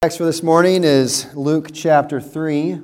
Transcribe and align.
text 0.00 0.18
for 0.18 0.26
this 0.26 0.44
morning 0.44 0.84
is 0.84 1.26
Luke 1.34 1.70
chapter 1.74 2.20
3, 2.20 2.80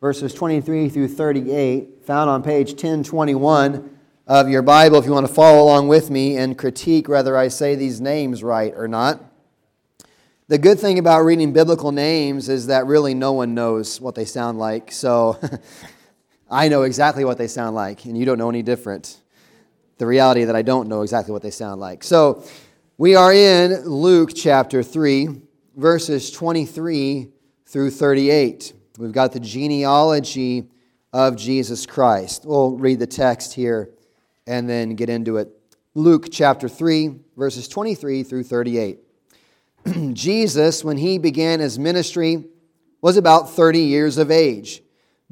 verses 0.00 0.32
23 0.32 0.88
through 0.88 1.08
38, 1.08 2.02
found 2.06 2.30
on 2.30 2.42
page 2.42 2.70
1021 2.70 3.98
of 4.26 4.48
your 4.48 4.62
Bible 4.62 4.98
if 4.98 5.04
you 5.04 5.12
want 5.12 5.26
to 5.26 5.32
follow 5.34 5.62
along 5.62 5.86
with 5.86 6.08
me 6.08 6.38
and 6.38 6.56
critique 6.56 7.10
whether 7.10 7.36
I 7.36 7.48
say 7.48 7.74
these 7.74 8.00
names 8.00 8.42
right 8.42 8.72
or 8.74 8.88
not. 8.88 9.22
The 10.48 10.56
good 10.56 10.80
thing 10.80 10.98
about 10.98 11.24
reading 11.24 11.52
biblical 11.52 11.92
names 11.92 12.48
is 12.48 12.68
that 12.68 12.86
really 12.86 13.12
no 13.12 13.32
one 13.32 13.52
knows 13.52 14.00
what 14.00 14.14
they 14.14 14.24
sound 14.24 14.58
like. 14.58 14.92
So 14.92 15.38
I 16.50 16.68
know 16.68 16.84
exactly 16.84 17.26
what 17.26 17.36
they 17.36 17.48
sound 17.48 17.76
like, 17.76 18.06
and 18.06 18.16
you 18.16 18.24
don't 18.24 18.38
know 18.38 18.48
any 18.48 18.62
different. 18.62 19.20
The 19.98 20.06
reality 20.06 20.44
that 20.44 20.56
I 20.56 20.62
don't 20.62 20.88
know 20.88 21.02
exactly 21.02 21.32
what 21.32 21.42
they 21.42 21.50
sound 21.50 21.82
like. 21.82 22.02
So 22.02 22.44
we 22.96 23.14
are 23.14 23.30
in 23.30 23.86
Luke 23.86 24.30
chapter 24.34 24.82
3 24.82 25.43
verses 25.76 26.30
23 26.30 27.28
through 27.66 27.90
38. 27.90 28.72
We've 28.98 29.12
got 29.12 29.32
the 29.32 29.40
genealogy 29.40 30.68
of 31.12 31.36
Jesus 31.36 31.86
Christ. 31.86 32.44
We'll 32.44 32.76
read 32.76 33.00
the 33.00 33.06
text 33.06 33.54
here 33.54 33.90
and 34.46 34.68
then 34.68 34.94
get 34.94 35.08
into 35.08 35.36
it. 35.38 35.48
Luke 35.94 36.26
chapter 36.30 36.68
3, 36.68 37.18
verses 37.36 37.68
23 37.68 38.22
through 38.22 38.44
38. 38.44 38.98
Jesus, 40.12 40.84
when 40.84 40.96
he 40.96 41.18
began 41.18 41.60
his 41.60 41.78
ministry, 41.78 42.44
was 43.00 43.16
about 43.16 43.50
30 43.50 43.80
years 43.80 44.18
of 44.18 44.30
age, 44.30 44.82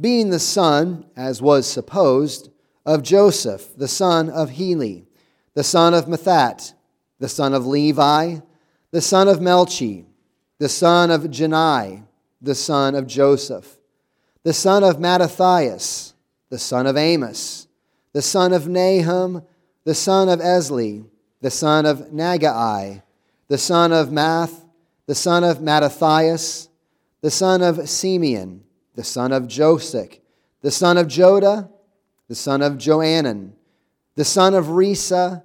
being 0.01 0.31
the 0.31 0.39
son, 0.39 1.07
as 1.17 1.41
was 1.41 1.67
supposed, 1.67 2.51
of 2.85 3.03
Joseph, 3.03 3.77
the 3.77 3.89
son 3.89 4.29
of 4.29 4.51
Heli, 4.51 5.07
the 5.55 5.65
son 5.65 5.95
of 5.95 6.07
Matthat, 6.07 6.75
the 7.19 7.29
son 7.29 7.55
of 7.55 7.67
Levi, 7.67 8.39
the 8.91 9.01
son 9.01 9.29
of 9.29 9.39
Melchi 9.39 10.07
the 10.63 10.69
son 10.69 11.11
of 11.11 11.23
Jannai, 11.23 12.05
the 12.41 12.55
son 12.55 12.95
of 12.95 13.09
Joseph, 13.09 13.79
the 14.45 14.53
son 14.53 14.85
of 14.85 15.01
Mattathias, 15.01 16.15
the 16.51 16.59
son 16.59 16.87
of 16.87 16.97
Amos, 16.97 17.67
the 18.13 18.23
son 18.23 18.53
of 18.53 18.69
Nahum, 18.69 19.43
the 19.83 19.93
son 19.97 20.29
of 20.29 20.39
Esli, 20.39 21.05
the 21.41 21.51
son 21.51 21.85
of 21.85 22.13
Naggai, 22.13 23.03
the 23.49 23.59
son 23.59 23.93
of 23.93 24.11
Maath, 24.11 24.65
the 25.07 25.17
son 25.17 25.43
of 25.43 25.61
Mattathias, 25.61 26.69
the 27.23 27.31
son 27.33 27.61
of 27.61 27.89
Simeon, 27.89 28.63
the 28.95 29.03
son 29.03 29.33
of 29.33 29.49
Joseph, 29.49 30.21
the 30.61 30.71
son 30.71 30.97
of 30.97 31.09
Joda, 31.09 31.69
the 32.29 32.37
son 32.37 32.63
of 32.63 32.75
Joanan, 32.75 33.51
the 34.15 34.25
son 34.25 34.55
of 34.55 34.67
Rhesa, 34.67 35.43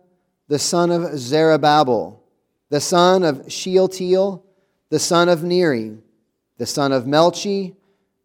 the 0.47 0.59
son 0.59 0.91
of 0.91 1.17
Zerubbabel, 1.17 2.21
the 2.69 2.79
son 2.79 3.23
of 3.23 3.51
Shealtiel, 3.51 4.43
the 4.89 4.99
son 4.99 5.29
of 5.29 5.43
Neri, 5.43 5.97
the 6.57 6.65
son 6.65 6.91
of 6.91 7.05
Melchi, 7.05 7.75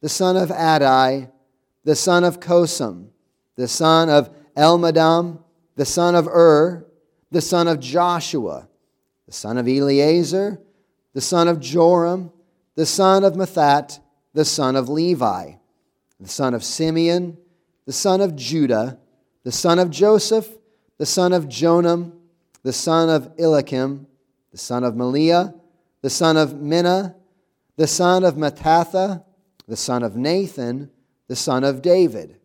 the 0.00 0.08
son 0.08 0.36
of 0.36 0.50
Addi, 0.50 1.30
the 1.84 1.96
son 1.96 2.24
of 2.24 2.40
Cosam, 2.40 3.08
the 3.56 3.68
son 3.68 4.08
of 4.08 4.30
Elmadam, 4.56 5.38
the 5.76 5.84
son 5.84 6.14
of 6.14 6.26
Ur, 6.26 6.86
the 7.30 7.40
son 7.40 7.68
of 7.68 7.80
Joshua, 7.80 8.68
the 9.26 9.32
son 9.32 9.58
of 9.58 9.66
Eleazar, 9.66 10.60
the 11.14 11.20
son 11.20 11.48
of 11.48 11.58
Jorim, 11.58 12.30
the 12.74 12.86
son 12.86 13.24
of 13.24 13.34
Matthat, 13.34 14.00
the 14.34 14.44
son 14.44 14.76
of 14.76 14.88
Levi, 14.88 15.52
the 16.20 16.28
son 16.28 16.54
of 16.54 16.64
Simeon, 16.64 17.36
the 17.86 17.92
son 17.92 18.20
of 18.20 18.36
Judah, 18.36 18.98
the 19.44 19.52
son 19.52 19.78
of 19.78 19.90
Joseph, 19.90 20.48
the 20.98 21.06
son 21.06 21.32
of 21.32 21.46
Jonam, 21.46 22.12
the 22.62 22.72
son 22.72 23.10
of 23.10 23.32
Eliakim, 23.38 24.06
the 24.52 24.58
son 24.58 24.84
of 24.84 24.94
Melea, 24.94 25.54
the 26.02 26.10
son 26.10 26.36
of 26.36 26.50
Menna, 26.50 27.14
the 27.76 27.86
son 27.86 28.24
of 28.24 28.34
Mattatha, 28.34 29.24
the 29.66 29.76
son 29.76 30.02
of 30.02 30.16
Nathan, 30.16 30.90
the 31.28 31.36
son 31.36 31.64
of 31.64 31.80
David, 31.80 32.38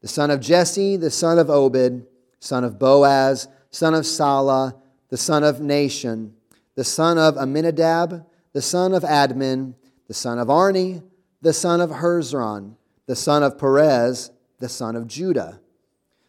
the 0.00 0.08
son 0.08 0.30
of 0.30 0.40
Jesse, 0.40 0.96
the 0.96 1.10
son 1.10 1.38
of 1.38 1.48
Obed, 1.48 2.06
son 2.40 2.64
of 2.64 2.78
Boaz, 2.78 3.48
son 3.70 3.94
of 3.94 4.06
Sala, 4.06 4.74
the 5.10 5.16
son 5.16 5.44
of 5.44 5.56
Nahshon, 5.56 6.32
the 6.74 6.84
son 6.84 7.18
of 7.18 7.36
Amminadab, 7.36 8.26
the 8.52 8.62
son 8.62 8.94
of 8.94 9.02
Admin, 9.02 9.74
the 10.08 10.14
son 10.14 10.38
of 10.38 10.50
Arni, 10.50 11.02
the 11.42 11.52
son 11.52 11.80
of 11.80 11.90
Hezron, 11.90 12.74
the 13.06 13.16
son 13.16 13.42
of 13.42 13.58
Perez, 13.58 14.30
the 14.58 14.68
son 14.68 14.96
of 14.96 15.06
Judah, 15.06 15.60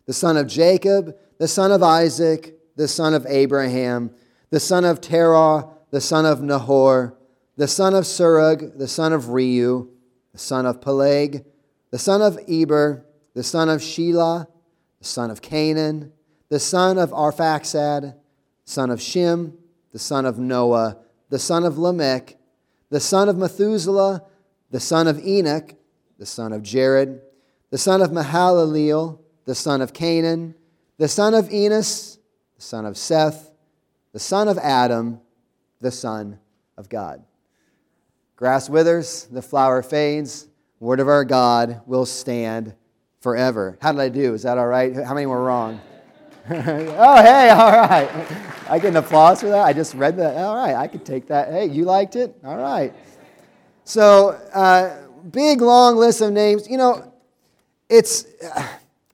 the 0.06 0.14
son 0.14 0.38
of 0.38 0.48
Jacob, 0.48 1.16
the 1.40 1.48
son 1.48 1.72
of 1.72 1.82
Isaac, 1.82 2.60
the 2.76 2.88
son 2.88 3.14
of 3.14 3.26
Abraham, 3.28 4.12
the 4.50 4.60
son 4.60 4.86
of 4.86 5.02
Terah, 5.02 5.68
the 5.92 6.02
son 6.02 6.26
of 6.26 6.42
Nahor, 6.42 7.16
the 7.56 7.68
son 7.68 7.96
of 7.96 8.04
Serug, 8.04 8.78
the 8.78 8.88
son 8.88 9.14
of 9.14 9.26
Reu, 9.26 9.88
the 10.32 10.38
son 10.38 10.66
of 10.66 10.82
Peleg, 10.82 11.46
the 11.92 12.00
son 12.00 12.22
of 12.22 12.38
Eber, 12.48 13.06
the 13.34 13.44
son 13.44 13.70
of 13.70 13.82
Shelah, 13.82 14.48
the 15.00 15.06
son 15.06 15.32
of 15.32 15.42
Cainan, 15.42 16.12
the 16.50 16.60
son 16.60 16.98
of 16.98 17.12
Arphaxad, 17.12 18.16
son 18.66 18.90
of 18.90 19.02
Shem, 19.02 19.58
the 19.92 20.00
son 20.00 20.26
of 20.26 20.38
Noah, 20.38 20.98
the 21.30 21.40
son 21.40 21.64
of 21.64 21.78
Lamech, 21.78 22.38
the 22.90 23.00
son 23.00 23.30
of 23.30 23.38
Methuselah, 23.38 24.24
the 24.72 24.80
son 24.80 25.08
of 25.08 25.20
Enoch, 25.26 25.76
the 26.18 26.26
son 26.26 26.54
of 26.54 26.64
Jared, 26.64 27.22
the 27.70 27.78
son 27.78 28.02
of 28.02 28.12
Mahalaleel, 28.12 29.20
the 29.46 29.56
son 29.56 29.82
of 29.82 29.94
Cainan, 29.94 30.54
the 30.98 31.08
son 31.08 31.34
of 31.34 31.52
Enos, 31.52 32.18
the 32.56 32.62
son 32.62 32.86
of 32.86 32.98
Seth, 32.98 33.52
the 34.14 34.20
son 34.20 34.48
of 34.48 34.58
Adam, 34.58 35.22
the 35.82 35.92
Son 35.92 36.40
of 36.78 36.90
God. 36.90 37.24
Grass 38.36 38.70
withers, 38.70 39.28
the 39.32 39.42
flower 39.42 39.82
fades, 39.82 40.48
word 40.80 41.00
of 41.00 41.08
our 41.08 41.26
God 41.26 41.82
will 41.86 42.06
stand 42.06 42.76
forever. 43.20 43.78
How 43.82 43.92
did 43.92 44.02
I 44.02 44.10
do? 44.10 44.34
Is 44.34 44.44
that 44.44 44.58
all 44.58 44.68
right? 44.68 44.96
How 44.96 45.14
many 45.14 45.26
were 45.26 45.44
wrong? 45.44 45.82
oh, 46.50 47.22
hey, 47.22 47.50
all 47.50 47.72
right. 47.72 48.10
I 48.70 48.80
get 48.80 48.90
an 48.90 48.98
applause 48.98 49.42
for 49.42 49.48
that. 49.48 49.66
I 49.66 49.74
just 49.74 49.96
read 49.96 50.18
that. 50.18 50.38
All 50.38 50.56
right, 50.56 50.76
I 50.76 50.88
could 50.88 51.06
take 51.06 51.28
that. 51.28 51.52
Hey, 51.52 51.66
you 51.66 51.84
liked 51.84 52.16
it? 52.16 52.36
All 52.44 52.58
right. 52.58 52.94
So, 53.84 54.30
uh, 54.54 55.08
big, 55.32 55.62
long 55.62 55.98
list 55.98 56.22
of 56.22 56.32
names. 56.32 56.70
You 56.70 56.78
know, 56.78 57.14
it's. 57.90 58.26
Uh, 58.56 58.68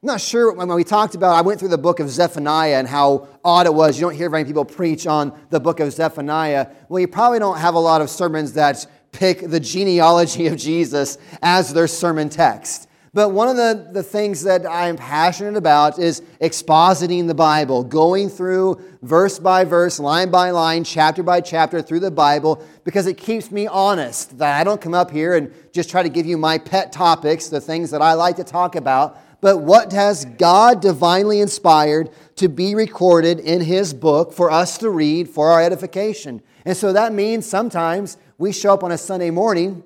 I'm 0.03 0.07
not 0.07 0.19
sure 0.19 0.51
when 0.51 0.67
we 0.67 0.83
talked 0.83 1.15
about, 1.15 1.33
I 1.33 1.39
went 1.39 1.61
through 1.61 1.69
the 1.69 1.77
book 1.77 2.01
of 2.01 2.09
Zephaniah 2.09 2.75
and 2.75 2.85
how 2.85 3.29
odd 3.41 3.67
it 3.67 3.73
was. 3.73 3.97
You 3.97 4.01
don't 4.01 4.13
hear 4.13 4.29
very 4.29 4.43
many 4.43 4.49
people 4.49 4.65
preach 4.65 5.07
on 5.07 5.31
the 5.49 5.61
book 5.61 5.79
of 5.79 5.93
Zephaniah. 5.93 6.67
Well, 6.89 6.99
you 6.99 7.07
probably 7.07 7.39
don't 7.39 7.57
have 7.57 7.75
a 7.75 7.79
lot 7.79 8.01
of 8.01 8.09
sermons 8.09 8.51
that 8.53 8.85
pick 9.13 9.49
the 9.49 9.61
genealogy 9.61 10.47
of 10.47 10.57
Jesus 10.57 11.17
as 11.41 11.73
their 11.73 11.87
sermon 11.87 12.27
text. 12.27 12.89
But 13.15 13.29
one 13.29 13.47
of 13.47 13.57
the, 13.57 13.89
the 13.91 14.01
things 14.01 14.41
that 14.43 14.65
I 14.65 14.87
am 14.87 14.97
passionate 14.97 15.55
about 15.55 15.99
is 15.99 16.21
expositing 16.41 17.27
the 17.27 17.35
Bible, 17.35 17.83
going 17.83 18.27
through 18.27 18.81
verse 19.03 19.37
by 19.37 19.65
verse, 19.65 19.99
line 19.99 20.31
by 20.31 20.49
line, 20.49 20.83
chapter 20.83 21.21
by 21.21 21.41
chapter 21.41 21.79
through 21.79 21.99
the 21.99 22.09
Bible, 22.09 22.65
because 22.83 23.05
it 23.05 23.17
keeps 23.17 23.51
me 23.51 23.67
honest 23.67 24.39
that 24.39 24.59
I 24.59 24.63
don't 24.63 24.81
come 24.81 24.95
up 24.95 25.11
here 25.11 25.35
and 25.35 25.53
just 25.71 25.91
try 25.91 26.01
to 26.01 26.09
give 26.09 26.25
you 26.25 26.39
my 26.39 26.57
pet 26.57 26.91
topics, 26.91 27.49
the 27.49 27.61
things 27.61 27.91
that 27.91 28.01
I 28.01 28.13
like 28.13 28.37
to 28.37 28.43
talk 28.43 28.75
about, 28.75 29.19
but 29.41 29.57
what 29.57 29.91
has 29.91 30.25
God 30.25 30.81
divinely 30.81 31.39
inspired 31.39 32.09
to 32.37 32.47
be 32.47 32.73
recorded 32.73 33.39
in 33.39 33.61
His 33.61 33.93
book 33.93 34.33
for 34.33 34.49
us 34.49 34.79
to 34.79 34.89
read 34.89 35.29
for 35.29 35.51
our 35.51 35.61
edification. 35.61 36.41
And 36.65 36.75
so 36.75 36.93
that 36.93 37.13
means 37.13 37.45
sometimes 37.45 38.17
we 38.39 38.51
show 38.51 38.73
up 38.73 38.83
on 38.83 38.91
a 38.91 38.97
Sunday 38.97 39.29
morning 39.29 39.83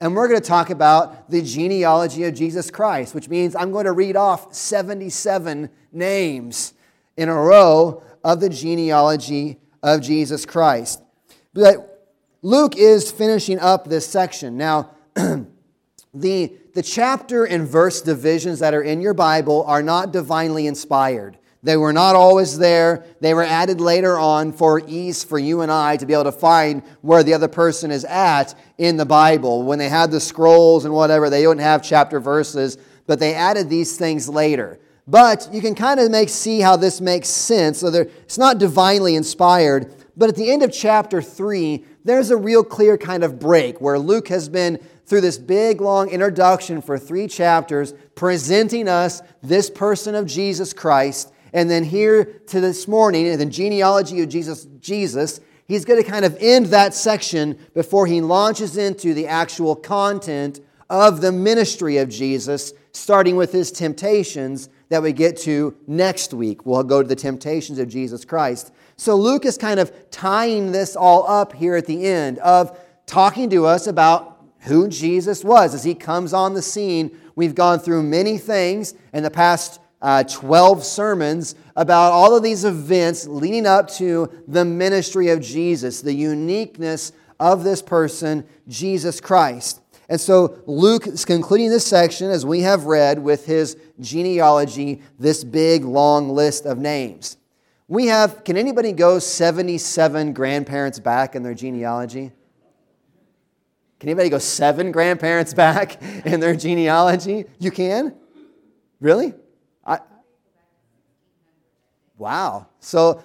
and 0.00 0.16
we're 0.16 0.28
going 0.28 0.40
to 0.40 0.46
talk 0.46 0.70
about 0.70 1.30
the 1.30 1.42
genealogy 1.42 2.24
of 2.24 2.34
Jesus 2.34 2.70
Christ, 2.70 3.14
which 3.14 3.28
means 3.28 3.54
I'm 3.54 3.70
going 3.70 3.84
to 3.84 3.92
read 3.92 4.16
off 4.16 4.54
77 4.54 5.68
names 5.92 6.74
in 7.16 7.28
a 7.28 7.34
row 7.34 8.02
of 8.24 8.40
the 8.40 8.48
genealogy 8.48 9.58
of 9.82 10.00
Jesus 10.00 10.46
Christ. 10.46 11.02
But 11.52 12.08
Luke 12.42 12.76
is 12.76 13.10
finishing 13.10 13.58
up 13.58 13.88
this 13.88 14.06
section. 14.06 14.56
Now, 14.56 14.90
the 16.14 16.54
the 16.72 16.82
chapter 16.82 17.44
and 17.44 17.66
verse 17.66 18.00
divisions 18.00 18.60
that 18.60 18.74
are 18.74 18.82
in 18.82 19.00
your 19.00 19.14
Bible 19.14 19.64
are 19.64 19.82
not 19.82 20.12
divinely 20.12 20.66
inspired. 20.66 21.36
They 21.62 21.76
were 21.76 21.92
not 21.92 22.16
always 22.16 22.58
there. 22.58 23.04
They 23.20 23.34
were 23.34 23.42
added 23.42 23.80
later 23.80 24.18
on 24.18 24.52
for 24.52 24.80
ease 24.86 25.22
for 25.22 25.38
you 25.38 25.60
and 25.60 25.70
I 25.70 25.96
to 25.98 26.06
be 26.06 26.14
able 26.14 26.24
to 26.24 26.32
find 26.32 26.82
where 27.02 27.22
the 27.22 27.34
other 27.34 27.48
person 27.48 27.90
is 27.90 28.04
at 28.06 28.54
in 28.78 28.96
the 28.96 29.04
Bible. 29.04 29.62
When 29.62 29.78
they 29.78 29.90
had 29.90 30.10
the 30.10 30.20
scrolls 30.20 30.86
and 30.86 30.94
whatever, 30.94 31.28
they 31.28 31.42
didn't 31.42 31.58
have 31.58 31.82
chapter 31.82 32.18
verses, 32.18 32.78
but 33.06 33.18
they 33.20 33.34
added 33.34 33.68
these 33.68 33.98
things 33.98 34.28
later. 34.28 34.78
But 35.06 35.48
you 35.52 35.60
can 35.60 35.74
kind 35.74 36.00
of 36.00 36.10
make 36.10 36.28
see 36.30 36.60
how 36.60 36.76
this 36.76 37.00
makes 37.00 37.28
sense. 37.28 37.80
So 37.80 37.88
it's 37.88 38.38
not 38.38 38.58
divinely 38.58 39.14
inspired, 39.14 39.92
but 40.16 40.28
at 40.28 40.36
the 40.36 40.50
end 40.50 40.62
of 40.62 40.72
chapter 40.72 41.20
3, 41.20 41.84
there's 42.04 42.30
a 42.30 42.36
real 42.36 42.64
clear 42.64 42.96
kind 42.96 43.22
of 43.22 43.38
break 43.38 43.80
where 43.80 43.98
Luke 43.98 44.28
has 44.28 44.48
been 44.48 44.78
through 45.04 45.20
this 45.20 45.36
big, 45.36 45.80
long 45.80 46.08
introduction 46.08 46.80
for 46.80 46.96
three 46.96 47.26
chapters, 47.26 47.92
presenting 48.14 48.88
us 48.88 49.20
this 49.42 49.68
person 49.68 50.14
of 50.14 50.26
Jesus 50.26 50.72
Christ. 50.72 51.32
And 51.52 51.70
then 51.70 51.84
here 51.84 52.24
to 52.24 52.60
this 52.60 52.86
morning, 52.86 53.26
in 53.26 53.38
the 53.38 53.46
genealogy 53.46 54.20
of 54.22 54.28
Jesus, 54.28 54.66
Jesus, 54.80 55.40
he's 55.66 55.84
going 55.84 56.02
to 56.02 56.08
kind 56.08 56.24
of 56.24 56.36
end 56.40 56.66
that 56.66 56.94
section 56.94 57.58
before 57.74 58.06
he 58.06 58.20
launches 58.20 58.76
into 58.76 59.14
the 59.14 59.26
actual 59.26 59.74
content 59.74 60.60
of 60.88 61.20
the 61.20 61.32
ministry 61.32 61.98
of 61.98 62.08
Jesus, 62.08 62.72
starting 62.92 63.36
with 63.36 63.52
his 63.52 63.70
temptations 63.70 64.68
that 64.88 65.02
we 65.02 65.12
get 65.12 65.36
to 65.38 65.76
next 65.86 66.34
week. 66.34 66.66
We'll 66.66 66.82
go 66.82 67.02
to 67.02 67.08
the 67.08 67.16
temptations 67.16 67.78
of 67.78 67.88
Jesus 67.88 68.24
Christ. 68.24 68.72
So 68.96 69.14
Luke 69.14 69.46
is 69.46 69.56
kind 69.56 69.80
of 69.80 70.10
tying 70.10 70.72
this 70.72 70.96
all 70.96 71.28
up 71.28 71.52
here 71.54 71.76
at 71.76 71.86
the 71.86 72.06
end 72.06 72.38
of 72.40 72.76
talking 73.06 73.48
to 73.50 73.66
us 73.66 73.86
about 73.86 74.44
who 74.60 74.88
Jesus 74.88 75.44
was 75.44 75.74
as 75.74 75.84
he 75.84 75.94
comes 75.94 76.32
on 76.32 76.54
the 76.54 76.62
scene. 76.62 77.16
We've 77.34 77.54
gone 77.54 77.78
through 77.78 78.02
many 78.02 78.36
things 78.36 78.94
in 79.12 79.22
the 79.22 79.30
past 79.30 79.80
uh, 80.02 80.24
12 80.24 80.84
sermons 80.84 81.54
about 81.76 82.12
all 82.12 82.36
of 82.36 82.42
these 82.42 82.64
events 82.64 83.26
leading 83.26 83.66
up 83.66 83.88
to 83.88 84.30
the 84.48 84.64
ministry 84.64 85.28
of 85.28 85.40
Jesus, 85.40 86.00
the 86.00 86.14
uniqueness 86.14 87.12
of 87.38 87.64
this 87.64 87.82
person, 87.82 88.46
Jesus 88.68 89.20
Christ. 89.20 89.80
And 90.08 90.20
so 90.20 90.58
Luke 90.66 91.06
is 91.06 91.24
concluding 91.24 91.70
this 91.70 91.86
section, 91.86 92.30
as 92.30 92.44
we 92.44 92.62
have 92.62 92.84
read, 92.84 93.18
with 93.20 93.46
his 93.46 93.76
genealogy, 94.00 95.02
this 95.18 95.44
big, 95.44 95.84
long 95.84 96.30
list 96.30 96.66
of 96.66 96.78
names. 96.78 97.36
We 97.86 98.06
have, 98.06 98.44
can 98.44 98.56
anybody 98.56 98.92
go 98.92 99.18
77 99.18 100.32
grandparents 100.32 100.98
back 100.98 101.34
in 101.34 101.42
their 101.42 101.54
genealogy? 101.54 102.32
Can 104.00 104.08
anybody 104.08 104.30
go 104.30 104.38
seven 104.38 104.92
grandparents 104.92 105.54
back 105.54 106.02
in 106.24 106.40
their 106.40 106.56
genealogy? 106.56 107.44
You 107.58 107.70
can? 107.70 108.14
Really? 109.00 109.34
Wow. 112.20 112.66
So 112.80 113.22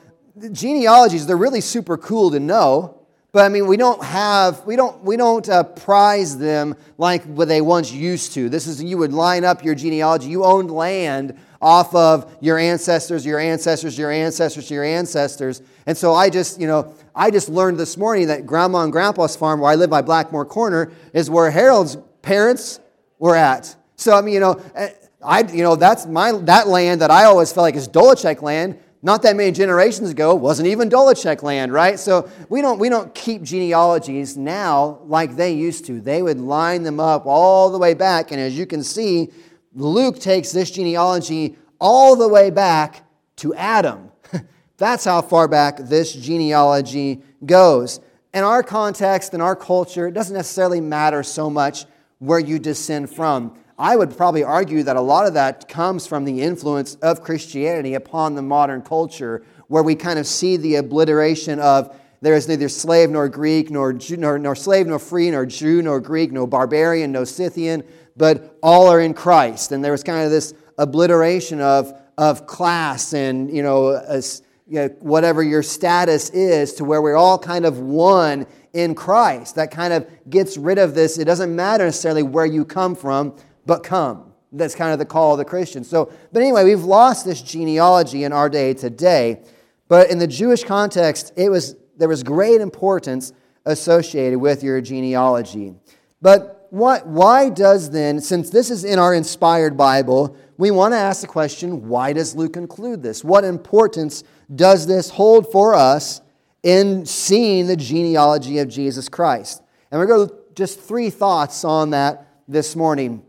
genealogies, 0.53 1.27
they're 1.27 1.35
really 1.35 1.59
super 1.59 1.97
cool 1.97 2.31
to 2.31 2.39
know. 2.39 3.01
But 3.33 3.43
I 3.43 3.49
mean, 3.49 3.67
we 3.67 3.75
don't 3.75 4.01
have, 4.01 4.65
we 4.65 4.77
don't, 4.77 5.03
we 5.03 5.17
don't 5.17 5.47
uh, 5.49 5.63
prize 5.63 6.37
them 6.37 6.77
like 6.97 7.21
what 7.25 7.49
they 7.49 7.59
once 7.59 7.91
used 7.91 8.31
to. 8.35 8.47
This 8.47 8.67
is, 8.67 8.81
you 8.81 8.97
would 8.97 9.11
line 9.11 9.43
up 9.43 9.65
your 9.65 9.75
genealogy. 9.75 10.29
You 10.29 10.45
owned 10.45 10.71
land 10.71 11.37
off 11.61 11.93
of 11.93 12.37
your 12.39 12.57
ancestors, 12.57 13.25
your 13.25 13.37
ancestors, 13.37 13.97
your 13.97 14.11
ancestors, 14.11 14.71
your 14.71 14.85
ancestors. 14.85 15.61
And 15.85 15.97
so 15.97 16.13
I 16.13 16.29
just, 16.29 16.57
you 16.57 16.67
know, 16.67 16.93
I 17.13 17.31
just 17.31 17.49
learned 17.49 17.77
this 17.77 17.97
morning 17.97 18.27
that 18.27 18.45
Grandma 18.45 18.83
and 18.83 18.93
Grandpa's 18.93 19.35
farm, 19.35 19.59
where 19.59 19.71
I 19.71 19.75
live 19.75 19.89
by 19.89 20.03
Blackmore 20.03 20.45
Corner, 20.45 20.93
is 21.11 21.29
where 21.29 21.51
Harold's 21.51 21.97
parents 22.21 22.79
were 23.19 23.35
at. 23.35 23.75
So 23.97 24.17
I 24.17 24.21
mean, 24.21 24.35
you 24.35 24.39
know, 24.39 24.61
eh, 24.73 24.91
I, 25.21 25.41
you 25.41 25.63
know, 25.63 25.75
that's 25.75 26.05
my 26.05 26.31
that 26.43 26.67
land 26.67 27.01
that 27.01 27.11
I 27.11 27.25
always 27.25 27.51
felt 27.51 27.63
like 27.63 27.75
is 27.75 27.87
Dolachek 27.87 28.41
land 28.41 28.79
not 29.05 29.21
that 29.21 29.35
many 29.35 29.51
generations 29.51 30.09
ago 30.09 30.33
wasn't 30.33 30.67
even 30.67 30.89
Dolachek 30.89 31.43
land, 31.43 31.71
right? 31.71 31.99
So 31.99 32.27
we 32.49 32.59
don't, 32.59 32.79
we 32.79 32.89
don't 32.89 33.13
keep 33.13 33.43
genealogies 33.43 34.35
now 34.35 34.97
like 35.05 35.35
they 35.35 35.53
used 35.53 35.85
to. 35.85 36.01
They 36.01 36.23
would 36.23 36.39
line 36.39 36.81
them 36.81 36.99
up 36.99 37.27
all 37.27 37.69
the 37.69 37.77
way 37.77 37.93
back. 37.93 38.31
And 38.31 38.41
as 38.41 38.57
you 38.57 38.65
can 38.65 38.83
see, 38.83 39.29
Luke 39.75 40.17
takes 40.17 40.51
this 40.51 40.71
genealogy 40.71 41.55
all 41.79 42.15
the 42.15 42.27
way 42.27 42.49
back 42.49 43.03
to 43.35 43.53
Adam. 43.53 44.09
That's 44.77 45.05
how 45.05 45.21
far 45.21 45.47
back 45.47 45.77
this 45.77 46.11
genealogy 46.11 47.21
goes. 47.45 47.99
In 48.33 48.43
our 48.43 48.63
context, 48.63 49.35
in 49.35 49.39
our 49.39 49.55
culture, 49.55 50.07
it 50.07 50.15
doesn't 50.15 50.35
necessarily 50.35 50.81
matter 50.81 51.21
so 51.21 51.47
much 51.47 51.85
where 52.17 52.39
you 52.39 52.57
descend 52.57 53.11
from. 53.11 53.55
I 53.77 53.95
would 53.95 54.15
probably 54.15 54.43
argue 54.43 54.83
that 54.83 54.95
a 54.95 55.01
lot 55.01 55.27
of 55.27 55.33
that 55.33 55.67
comes 55.67 56.07
from 56.07 56.23
the 56.23 56.41
influence 56.41 56.95
of 56.95 57.21
Christianity 57.21 57.93
upon 57.93 58.35
the 58.35 58.41
modern 58.41 58.81
culture, 58.81 59.43
where 59.67 59.83
we 59.83 59.95
kind 59.95 60.17
of 60.17 60.25
see 60.25 60.55
the 60.55 60.75
obliteration 60.75 61.59
of 61.59 61.93
there 62.21 62.35
is 62.35 62.47
neither 62.47 62.69
slave 62.69 63.09
nor 63.09 63.27
Greek, 63.27 63.69
nor, 63.69 63.91
Jew, 63.91 64.17
nor, 64.17 64.39
nor 64.39 64.55
slave 64.55 64.87
nor 64.87 64.97
free, 64.97 65.29
nor 65.29 65.45
Jew 65.45 65.81
nor 65.81 65.99
Greek, 65.99 66.31
no 66.31 66.47
barbarian, 66.47 67.11
no 67.11 67.23
Scythian, 67.23 67.83
but 68.15 68.57
all 68.63 68.87
are 68.87 69.01
in 69.01 69.13
Christ. 69.13 69.73
And 69.73 69.83
there 69.83 69.91
was 69.91 70.03
kind 70.03 70.23
of 70.23 70.31
this 70.31 70.53
obliteration 70.77 71.59
of, 71.59 71.93
of 72.17 72.47
class 72.47 73.13
and, 73.13 73.53
you 73.53 73.61
know, 73.61 73.89
a, 73.89 74.23
you 74.67 74.75
know, 74.79 74.87
whatever 74.99 75.43
your 75.43 75.61
status 75.61 76.29
is, 76.29 76.73
to 76.75 76.85
where 76.85 77.01
we're 77.01 77.17
all 77.17 77.37
kind 77.37 77.65
of 77.65 77.79
one 77.79 78.47
in 78.73 78.95
Christ. 78.95 79.55
That 79.55 79.69
kind 79.69 79.93
of 79.93 80.07
gets 80.29 80.57
rid 80.57 80.77
of 80.77 80.95
this. 80.95 81.19
It 81.19 81.25
doesn't 81.25 81.53
matter 81.53 81.85
necessarily 81.85 82.23
where 82.23 82.45
you 82.45 82.65
come 82.65 82.95
from, 82.95 83.35
but 83.65 83.83
come. 83.83 84.33
That's 84.51 84.75
kind 84.75 84.93
of 84.93 84.99
the 84.99 85.05
call 85.05 85.33
of 85.33 85.37
the 85.37 85.45
Christian. 85.45 85.83
So, 85.83 86.11
but 86.31 86.41
anyway, 86.41 86.63
we've 86.63 86.83
lost 86.83 87.25
this 87.25 87.41
genealogy 87.41 88.23
in 88.23 88.31
our 88.31 88.49
day 88.49 88.73
today. 88.73 89.41
But 89.87 90.09
in 90.09 90.17
the 90.17 90.27
Jewish 90.27 90.63
context, 90.63 91.33
it 91.35 91.49
was, 91.49 91.75
there 91.97 92.07
was 92.07 92.23
great 92.23 92.61
importance 92.61 93.33
associated 93.65 94.39
with 94.39 94.63
your 94.63 94.79
genealogy. 94.81 95.75
But 96.21 96.67
what, 96.69 97.05
why 97.07 97.49
does 97.49 97.89
then, 97.91 98.19
since 98.19 98.49
this 98.49 98.71
is 98.71 98.83
in 98.83 98.99
our 98.99 99.13
inspired 99.13 99.77
Bible, 99.77 100.35
we 100.57 100.71
want 100.71 100.93
to 100.93 100.97
ask 100.97 101.21
the 101.21 101.27
question 101.27 101.87
why 101.87 102.13
does 102.13 102.35
Luke 102.35 102.57
include 102.57 103.03
this? 103.03 103.23
What 103.23 103.43
importance 103.43 104.23
does 104.53 104.87
this 104.87 105.09
hold 105.09 105.51
for 105.51 105.75
us 105.75 106.21
in 106.63 107.05
seeing 107.05 107.67
the 107.67 107.75
genealogy 107.75 108.59
of 108.59 108.69
Jesus 108.69 109.09
Christ? 109.09 109.61
And 109.91 109.99
we're 109.99 110.07
going 110.07 110.29
to 110.29 110.35
just 110.55 110.79
three 110.79 111.09
thoughts 111.09 111.63
on 111.63 111.91
that 111.91 112.27
this 112.47 112.75
morning. 112.75 113.23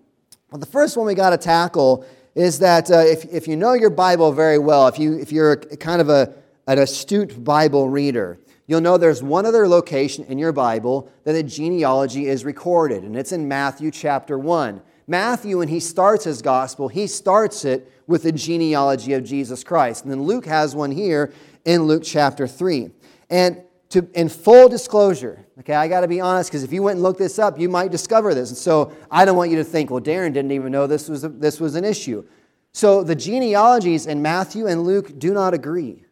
Well, 0.50 0.60
the 0.60 0.66
first 0.66 0.96
one 0.96 1.06
we 1.06 1.14
got 1.14 1.30
to 1.30 1.38
tackle 1.38 2.06
is 2.36 2.60
that 2.60 2.88
uh, 2.88 2.98
if, 2.98 3.24
if 3.24 3.48
you 3.48 3.56
know 3.56 3.72
your 3.72 3.90
Bible 3.90 4.30
very 4.30 4.58
well, 4.58 4.86
if, 4.86 4.96
you, 4.98 5.18
if 5.18 5.32
you're 5.32 5.56
kind 5.56 6.00
of 6.00 6.08
a, 6.08 6.34
an 6.68 6.78
astute 6.78 7.42
Bible 7.42 7.88
reader, 7.88 8.38
you'll 8.68 8.80
know 8.80 8.96
there's 8.96 9.24
one 9.24 9.44
other 9.44 9.66
location 9.66 10.24
in 10.26 10.38
your 10.38 10.52
Bible 10.52 11.10
that 11.24 11.32
the 11.32 11.42
genealogy 11.42 12.28
is 12.28 12.44
recorded, 12.44 13.02
and 13.02 13.16
it's 13.16 13.32
in 13.32 13.48
Matthew 13.48 13.90
chapter 13.90 14.38
1. 14.38 14.80
Matthew, 15.08 15.58
when 15.58 15.68
he 15.68 15.80
starts 15.80 16.24
his 16.24 16.42
gospel, 16.42 16.86
he 16.86 17.08
starts 17.08 17.64
it 17.64 17.90
with 18.06 18.22
the 18.22 18.32
genealogy 18.32 19.14
of 19.14 19.24
Jesus 19.24 19.64
Christ. 19.64 20.04
And 20.04 20.12
then 20.12 20.22
Luke 20.22 20.46
has 20.46 20.76
one 20.76 20.92
here 20.92 21.32
in 21.64 21.84
Luke 21.84 22.02
chapter 22.04 22.46
3. 22.46 22.90
And 23.30 23.62
to, 23.90 24.06
in 24.14 24.28
full 24.28 24.68
disclosure, 24.68 25.46
okay, 25.60 25.74
I 25.74 25.88
got 25.88 26.00
to 26.00 26.08
be 26.08 26.20
honest 26.20 26.50
because 26.50 26.64
if 26.64 26.72
you 26.72 26.82
went 26.82 26.96
and 26.96 27.02
looked 27.02 27.18
this 27.18 27.38
up, 27.38 27.58
you 27.58 27.68
might 27.68 27.90
discover 27.90 28.34
this. 28.34 28.48
And 28.50 28.58
so 28.58 28.92
I 29.10 29.24
don't 29.24 29.36
want 29.36 29.50
you 29.50 29.56
to 29.58 29.64
think, 29.64 29.90
well, 29.90 30.00
Darren 30.00 30.32
didn't 30.32 30.52
even 30.52 30.72
know 30.72 30.86
this 30.86 31.08
was, 31.08 31.24
a, 31.24 31.28
this 31.28 31.60
was 31.60 31.76
an 31.76 31.84
issue. 31.84 32.24
So 32.72 33.02
the 33.02 33.14
genealogies 33.14 34.06
in 34.06 34.20
Matthew 34.20 34.66
and 34.66 34.82
Luke 34.82 35.18
do 35.18 35.32
not 35.32 35.54
agree. 35.54 36.04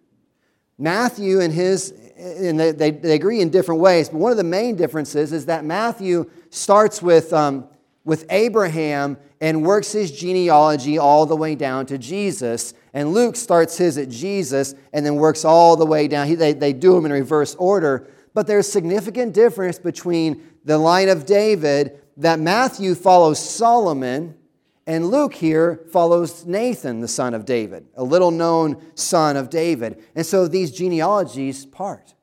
Matthew 0.79 1.41
and 1.41 1.53
his, 1.53 1.93
and 2.17 2.59
they, 2.59 2.73
they, 2.73 2.91
they 2.91 3.15
agree 3.15 3.41
in 3.41 3.51
different 3.51 3.81
ways, 3.81 4.09
but 4.09 4.19
one 4.19 4.31
of 4.31 4.39
the 4.39 4.45
main 4.45 4.77
differences 4.77 5.33
is 5.33 5.47
that 5.47 5.65
Matthew 5.65 6.31
starts 6.51 7.03
with, 7.03 7.33
um, 7.33 7.69
with 8.05 8.25
Abraham 8.31 9.17
and 9.45 9.63
works 9.63 9.93
his 9.93 10.11
genealogy 10.11 10.97
all 10.97 11.27
the 11.27 11.37
way 11.37 11.55
down 11.55 11.85
to 11.85 11.99
Jesus. 11.99 12.73
And 12.95 13.13
Luke 13.13 13.37
starts 13.37 13.77
his 13.77 13.99
at 13.99 14.09
Jesus 14.09 14.75
and 14.91 15.05
then 15.05 15.17
works 15.17 15.45
all 15.45 15.77
the 15.77 15.85
way 15.85 16.09
down. 16.09 16.27
He, 16.27 16.35
they, 16.35 16.55
they 16.55 16.73
do 16.73 16.95
them 16.95 17.05
in 17.05 17.13
reverse 17.13 17.55
order. 17.57 18.09
But 18.33 18.47
there's 18.47 18.67
significant 18.67 19.35
difference 19.35 19.79
between 19.79 20.43
the 20.65 20.79
line 20.79 21.11
of 21.11 21.27
David 21.27 22.01
that 22.17 22.41
Matthew 22.41 22.95
follows 22.95 23.39
Solomon 23.39 24.35
and 24.87 25.09
Luke 25.09 25.35
here 25.35 25.85
follows 25.93 26.47
Nathan, 26.47 27.01
the 27.01 27.09
son 27.09 27.35
of 27.35 27.45
David, 27.45 27.87
a 27.97 28.03
little 28.03 28.31
known 28.31 28.83
son 28.95 29.37
of 29.37 29.51
David. 29.51 30.03
And 30.15 30.25
so 30.25 30.49
these 30.49 30.71
genealogies 30.71 31.67
part. 31.67 32.15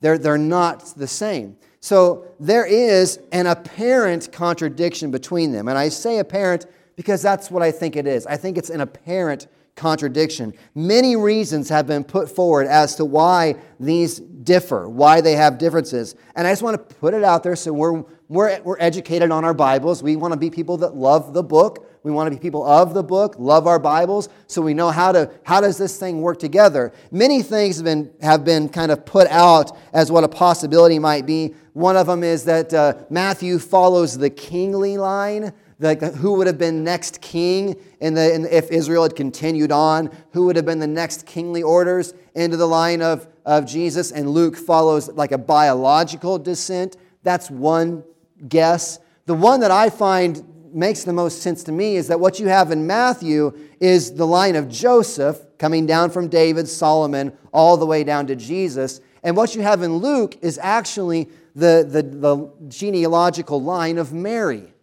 They're, 0.00 0.16
they're 0.16 0.38
not 0.38 0.94
the 0.96 1.08
same. 1.08 1.58
So 1.84 2.24
there 2.40 2.64
is 2.64 3.18
an 3.30 3.46
apparent 3.46 4.32
contradiction 4.32 5.10
between 5.10 5.52
them. 5.52 5.68
And 5.68 5.76
I 5.76 5.90
say 5.90 6.18
apparent 6.18 6.64
because 6.96 7.20
that's 7.20 7.50
what 7.50 7.62
I 7.62 7.70
think 7.70 7.94
it 7.94 8.06
is. 8.06 8.26
I 8.26 8.38
think 8.38 8.56
it's 8.56 8.70
an 8.70 8.80
apparent 8.80 9.48
contradiction. 9.76 10.54
Many 10.74 11.16
reasons 11.16 11.68
have 11.68 11.86
been 11.86 12.04
put 12.04 12.28
forward 12.28 12.66
as 12.66 12.94
to 12.96 13.04
why 13.04 13.56
these 13.80 14.20
differ, 14.20 14.88
why 14.88 15.20
they 15.20 15.32
have 15.32 15.58
differences. 15.58 16.14
And 16.36 16.46
I 16.46 16.52
just 16.52 16.62
want 16.62 16.76
to 16.76 16.94
put 16.96 17.14
it 17.14 17.24
out 17.24 17.42
there 17.42 17.56
so 17.56 17.72
we're, 17.72 18.04
we're, 18.28 18.60
we're 18.62 18.78
educated 18.78 19.30
on 19.30 19.44
our 19.44 19.54
Bibles. 19.54 20.02
We 20.02 20.16
want 20.16 20.32
to 20.32 20.38
be 20.38 20.50
people 20.50 20.76
that 20.78 20.94
love 20.94 21.32
the 21.32 21.42
book. 21.42 21.90
We 22.04 22.12
want 22.12 22.30
to 22.30 22.36
be 22.36 22.40
people 22.40 22.62
of 22.66 22.92
the 22.92 23.02
book, 23.02 23.36
love 23.38 23.66
our 23.66 23.78
Bibles, 23.78 24.28
so 24.46 24.60
we 24.60 24.74
know 24.74 24.90
how 24.90 25.10
to 25.12 25.30
how 25.42 25.62
does 25.62 25.78
this 25.78 25.98
thing 25.98 26.20
work 26.20 26.38
together. 26.38 26.92
Many 27.10 27.42
things 27.42 27.76
have 27.76 27.86
been 27.86 28.12
have 28.20 28.44
been 28.44 28.68
kind 28.68 28.92
of 28.92 29.06
put 29.06 29.26
out 29.28 29.74
as 29.94 30.12
what 30.12 30.22
a 30.22 30.28
possibility 30.28 30.98
might 30.98 31.24
be. 31.24 31.54
One 31.72 31.96
of 31.96 32.06
them 32.06 32.22
is 32.22 32.44
that 32.44 32.74
uh, 32.74 32.94
Matthew 33.08 33.58
follows 33.58 34.18
the 34.18 34.28
kingly 34.28 34.98
line 34.98 35.54
like 35.78 36.00
who 36.02 36.34
would 36.34 36.46
have 36.46 36.58
been 36.58 36.84
next 36.84 37.20
king 37.20 37.76
in 38.00 38.14
the, 38.14 38.34
in, 38.34 38.46
if 38.46 38.70
Israel 38.70 39.02
had 39.02 39.16
continued 39.16 39.72
on, 39.72 40.10
who 40.32 40.46
would 40.46 40.56
have 40.56 40.64
been 40.64 40.78
the 40.78 40.86
next 40.86 41.26
kingly 41.26 41.62
orders 41.62 42.14
into 42.34 42.56
the 42.56 42.66
line 42.66 43.02
of, 43.02 43.26
of 43.44 43.66
Jesus, 43.66 44.12
and 44.12 44.30
Luke 44.30 44.56
follows 44.56 45.08
like 45.10 45.32
a 45.32 45.38
biological 45.38 46.38
descent. 46.38 46.96
That's 47.22 47.50
one 47.50 48.04
guess. 48.48 48.98
The 49.26 49.34
one 49.34 49.60
that 49.60 49.70
I 49.70 49.90
find 49.90 50.44
makes 50.74 51.04
the 51.04 51.12
most 51.12 51.40
sense 51.40 51.62
to 51.64 51.72
me 51.72 51.96
is 51.96 52.08
that 52.08 52.18
what 52.18 52.40
you 52.40 52.48
have 52.48 52.70
in 52.70 52.86
Matthew 52.86 53.56
is 53.80 54.12
the 54.14 54.26
line 54.26 54.56
of 54.56 54.68
Joseph 54.68 55.38
coming 55.58 55.86
down 55.86 56.10
from 56.10 56.28
David, 56.28 56.68
Solomon, 56.68 57.32
all 57.52 57.76
the 57.76 57.86
way 57.86 58.04
down 58.04 58.26
to 58.26 58.36
Jesus. 58.36 59.00
And 59.22 59.36
what 59.36 59.54
you 59.54 59.62
have 59.62 59.82
in 59.82 59.96
Luke 59.96 60.36
is 60.42 60.58
actually 60.60 61.30
the, 61.54 61.86
the, 61.88 62.02
the 62.02 62.52
genealogical 62.68 63.62
line 63.62 63.98
of 63.98 64.12
Mary. 64.12 64.73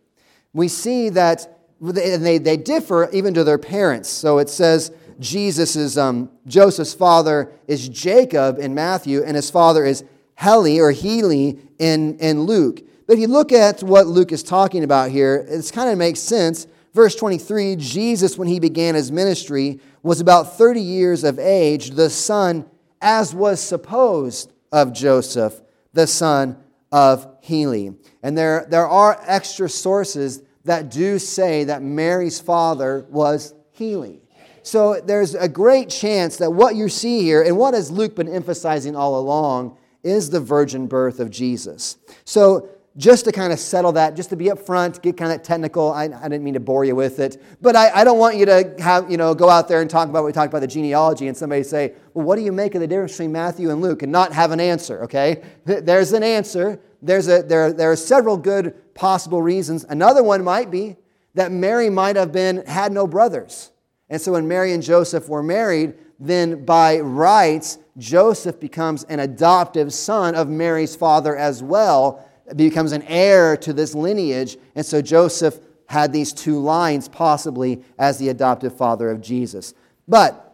We 0.53 0.67
see 0.67 1.09
that 1.09 1.59
they, 1.79 2.37
they 2.37 2.57
differ 2.57 3.09
even 3.11 3.33
to 3.33 3.43
their 3.43 3.57
parents. 3.57 4.09
So 4.09 4.37
it 4.37 4.49
says 4.49 4.91
Jesus 5.19 5.75
is, 5.75 5.97
um, 5.97 6.29
Joseph's 6.47 6.93
father 6.93 7.51
is 7.67 7.87
Jacob 7.87 8.59
in 8.59 8.73
Matthew, 8.73 9.23
and 9.23 9.35
his 9.35 9.49
father 9.49 9.85
is 9.85 10.03
Heli 10.35 10.79
or 10.79 10.91
Heli 10.91 11.59
in, 11.79 12.17
in 12.17 12.43
Luke. 12.43 12.81
But 13.07 13.13
if 13.13 13.19
you 13.19 13.27
look 13.27 13.51
at 13.51 13.83
what 13.83 14.07
Luke 14.07 14.31
is 14.31 14.43
talking 14.43 14.83
about 14.83 15.11
here, 15.11 15.45
it 15.47 15.71
kind 15.73 15.89
of 15.89 15.97
makes 15.97 16.19
sense. 16.19 16.67
Verse 16.93 17.15
23 17.15 17.75
Jesus, 17.77 18.37
when 18.37 18.47
he 18.47 18.59
began 18.59 18.95
his 18.95 19.11
ministry, 19.11 19.79
was 20.03 20.19
about 20.19 20.57
30 20.57 20.81
years 20.81 21.23
of 21.23 21.39
age, 21.39 21.91
the 21.91 22.09
son, 22.09 22.65
as 23.01 23.33
was 23.33 23.61
supposed, 23.61 24.51
of 24.71 24.93
Joseph, 24.93 25.61
the 25.93 26.07
son 26.07 26.57
of 26.91 27.37
Heli. 27.43 27.95
And 28.21 28.37
there, 28.37 28.65
there 28.69 28.87
are 28.87 29.19
extra 29.25 29.69
sources 29.69 30.41
that 30.65 30.91
do 30.91 31.17
say 31.19 31.63
that 31.63 31.81
Mary's 31.81 32.39
father 32.39 33.05
was 33.09 33.53
Heli. 33.77 34.21
So 34.63 35.01
there's 35.01 35.33
a 35.33 35.49
great 35.49 35.89
chance 35.89 36.37
that 36.37 36.51
what 36.51 36.75
you 36.75 36.87
see 36.87 37.23
here, 37.23 37.41
and 37.41 37.57
what 37.57 37.73
has 37.73 37.89
Luke 37.89 38.15
been 38.15 38.27
emphasizing 38.27 38.95
all 38.95 39.19
along, 39.19 39.77
is 40.03 40.29
the 40.29 40.39
virgin 40.39 40.87
birth 40.87 41.19
of 41.19 41.31
Jesus. 41.31 41.97
So 42.25 42.69
just 42.97 43.23
to 43.23 43.31
kind 43.31 43.53
of 43.53 43.59
settle 43.59 43.93
that, 43.93 44.15
just 44.15 44.29
to 44.29 44.35
be 44.35 44.51
up 44.51 44.59
front, 44.59 45.01
get 45.01 45.15
kind 45.15 45.31
of 45.31 45.41
technical. 45.43 45.91
I, 45.93 46.03
I 46.03 46.23
didn't 46.23 46.43
mean 46.43 46.55
to 46.55 46.59
bore 46.59 46.83
you 46.83 46.95
with 46.95 47.19
it, 47.19 47.41
but 47.61 47.75
I, 47.75 47.89
I, 48.01 48.03
don't 48.03 48.17
want 48.17 48.35
you 48.35 48.45
to 48.47 48.75
have, 48.79 49.09
you 49.09 49.15
know, 49.15 49.33
go 49.33 49.49
out 49.49 49.69
there 49.69 49.79
and 49.81 49.89
talk 49.89 50.09
about 50.09 50.23
what 50.23 50.27
we 50.27 50.33
talked 50.33 50.51
about 50.51 50.59
the 50.59 50.67
genealogy 50.67 51.27
and 51.27 51.37
somebody 51.37 51.63
say, 51.63 51.93
well, 52.13 52.25
what 52.25 52.35
do 52.35 52.41
you 52.41 52.51
make 52.51 52.75
of 52.75 52.81
the 52.81 52.87
difference 52.87 53.13
between 53.13 53.31
Matthew 53.31 53.69
and 53.69 53.81
Luke 53.81 54.03
and 54.03 54.11
not 54.11 54.33
have 54.33 54.51
an 54.51 54.59
answer, 54.59 55.03
okay? 55.03 55.41
There's 55.65 56.11
an 56.11 56.23
answer. 56.23 56.81
There's 57.01 57.29
a, 57.29 57.43
there, 57.43 57.71
there 57.71 57.91
are 57.91 57.95
several 57.95 58.35
good 58.35 58.93
possible 58.93 59.41
reasons. 59.41 59.85
Another 59.87 60.21
one 60.21 60.43
might 60.43 60.69
be 60.69 60.97
that 61.33 61.51
Mary 61.51 61.89
might 61.89 62.17
have 62.17 62.33
been, 62.33 62.65
had 62.65 62.91
no 62.91 63.07
brothers. 63.07 63.71
And 64.09 64.21
so 64.21 64.33
when 64.33 64.49
Mary 64.49 64.73
and 64.73 64.83
Joseph 64.83 65.29
were 65.29 65.41
married, 65.41 65.93
then 66.19 66.65
by 66.65 66.99
rights, 66.99 67.79
Joseph 67.97 68.59
becomes 68.59 69.05
an 69.05 69.21
adoptive 69.21 69.93
son 69.93 70.35
of 70.35 70.49
Mary's 70.49 70.95
father 70.95 71.37
as 71.37 71.63
well 71.63 72.27
becomes 72.55 72.91
an 72.91 73.03
heir 73.03 73.57
to 73.57 73.73
this 73.73 73.95
lineage. 73.95 74.57
And 74.75 74.85
so 74.85 75.01
Joseph 75.01 75.59
had 75.87 76.13
these 76.13 76.33
two 76.33 76.59
lines 76.59 77.07
possibly 77.07 77.83
as 77.99 78.17
the 78.17 78.29
adoptive 78.29 78.75
father 78.75 79.09
of 79.09 79.21
Jesus. 79.21 79.73
But 80.07 80.51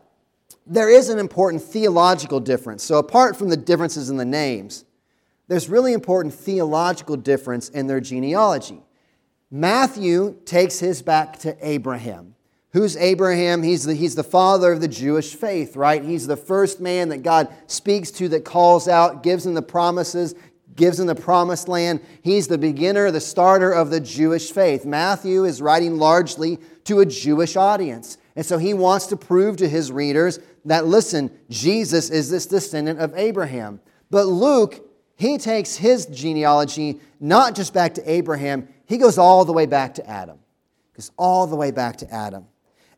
there 0.65 0.89
is 0.89 1.09
an 1.09 1.19
important 1.19 1.61
theological 1.61 2.39
difference. 2.39 2.83
So, 2.83 2.97
apart 2.97 3.37
from 3.37 3.49
the 3.49 3.57
differences 3.57 4.09
in 4.09 4.17
the 4.17 4.25
names, 4.25 4.83
there's 5.47 5.69
really 5.69 5.93
important 5.93 6.33
theological 6.33 7.15
difference 7.15 7.69
in 7.69 7.87
their 7.87 8.01
genealogy. 8.01 8.81
Matthew 9.49 10.37
takes 10.43 10.79
his 10.79 11.01
back 11.01 11.39
to 11.39 11.55
Abraham. 11.61 12.35
Who's 12.71 12.97
Abraham? 12.97 13.63
He's 13.63 13.85
the, 13.85 13.93
he's 13.93 14.15
the 14.15 14.23
father 14.23 14.73
of 14.73 14.81
the 14.81 14.89
Jewish 14.89 15.35
faith, 15.35 15.77
right? 15.77 16.03
He's 16.03 16.27
the 16.27 16.35
first 16.35 16.81
man 16.81 17.09
that 17.09 17.23
God 17.23 17.47
speaks 17.67 18.11
to, 18.11 18.27
that 18.29 18.43
calls 18.43 18.89
out, 18.89 19.23
gives 19.23 19.45
him 19.45 19.53
the 19.53 19.61
promises, 19.61 20.35
gives 20.77 20.99
him 20.99 21.07
the 21.07 21.15
promised 21.15 21.67
land. 21.67 21.99
He's 22.21 22.47
the 22.47 22.57
beginner, 22.57 23.11
the 23.11 23.19
starter 23.19 23.71
of 23.71 23.89
the 23.89 23.99
Jewish 23.99 24.51
faith. 24.51 24.85
Matthew 24.85 25.43
is 25.43 25.61
writing 25.61 25.97
largely 25.97 26.59
to 26.85 27.01
a 27.01 27.05
Jewish 27.05 27.57
audience. 27.57 28.17
And 28.37 28.45
so 28.45 28.57
he 28.57 28.73
wants 28.73 29.07
to 29.07 29.17
prove 29.17 29.57
to 29.57 29.67
his 29.67 29.91
readers 29.91 30.39
that, 30.63 30.85
listen, 30.85 31.31
Jesus 31.49 32.09
is 32.09 32.29
this 32.29 32.45
descendant 32.45 32.99
of 32.99 33.13
Abraham. 33.15 33.81
But 34.09 34.27
Luke, 34.27 34.87
he 35.15 35.37
takes 35.37 35.75
his 35.75 36.05
genealogy 36.05 37.01
not 37.19 37.55
just 37.55 37.73
back 37.73 37.95
to 37.95 38.09
Abraham, 38.09 38.69
he 38.85 38.97
goes 38.97 39.17
all 39.17 39.43
the 39.43 39.53
way 39.53 39.65
back 39.65 39.95
to 39.95 40.07
Adam. 40.09 40.37
He 40.93 41.01
Goes 41.01 41.11
all 41.17 41.47
the 41.47 41.55
way 41.55 41.71
back 41.71 41.97
to 41.97 42.13
Adam. 42.13 42.45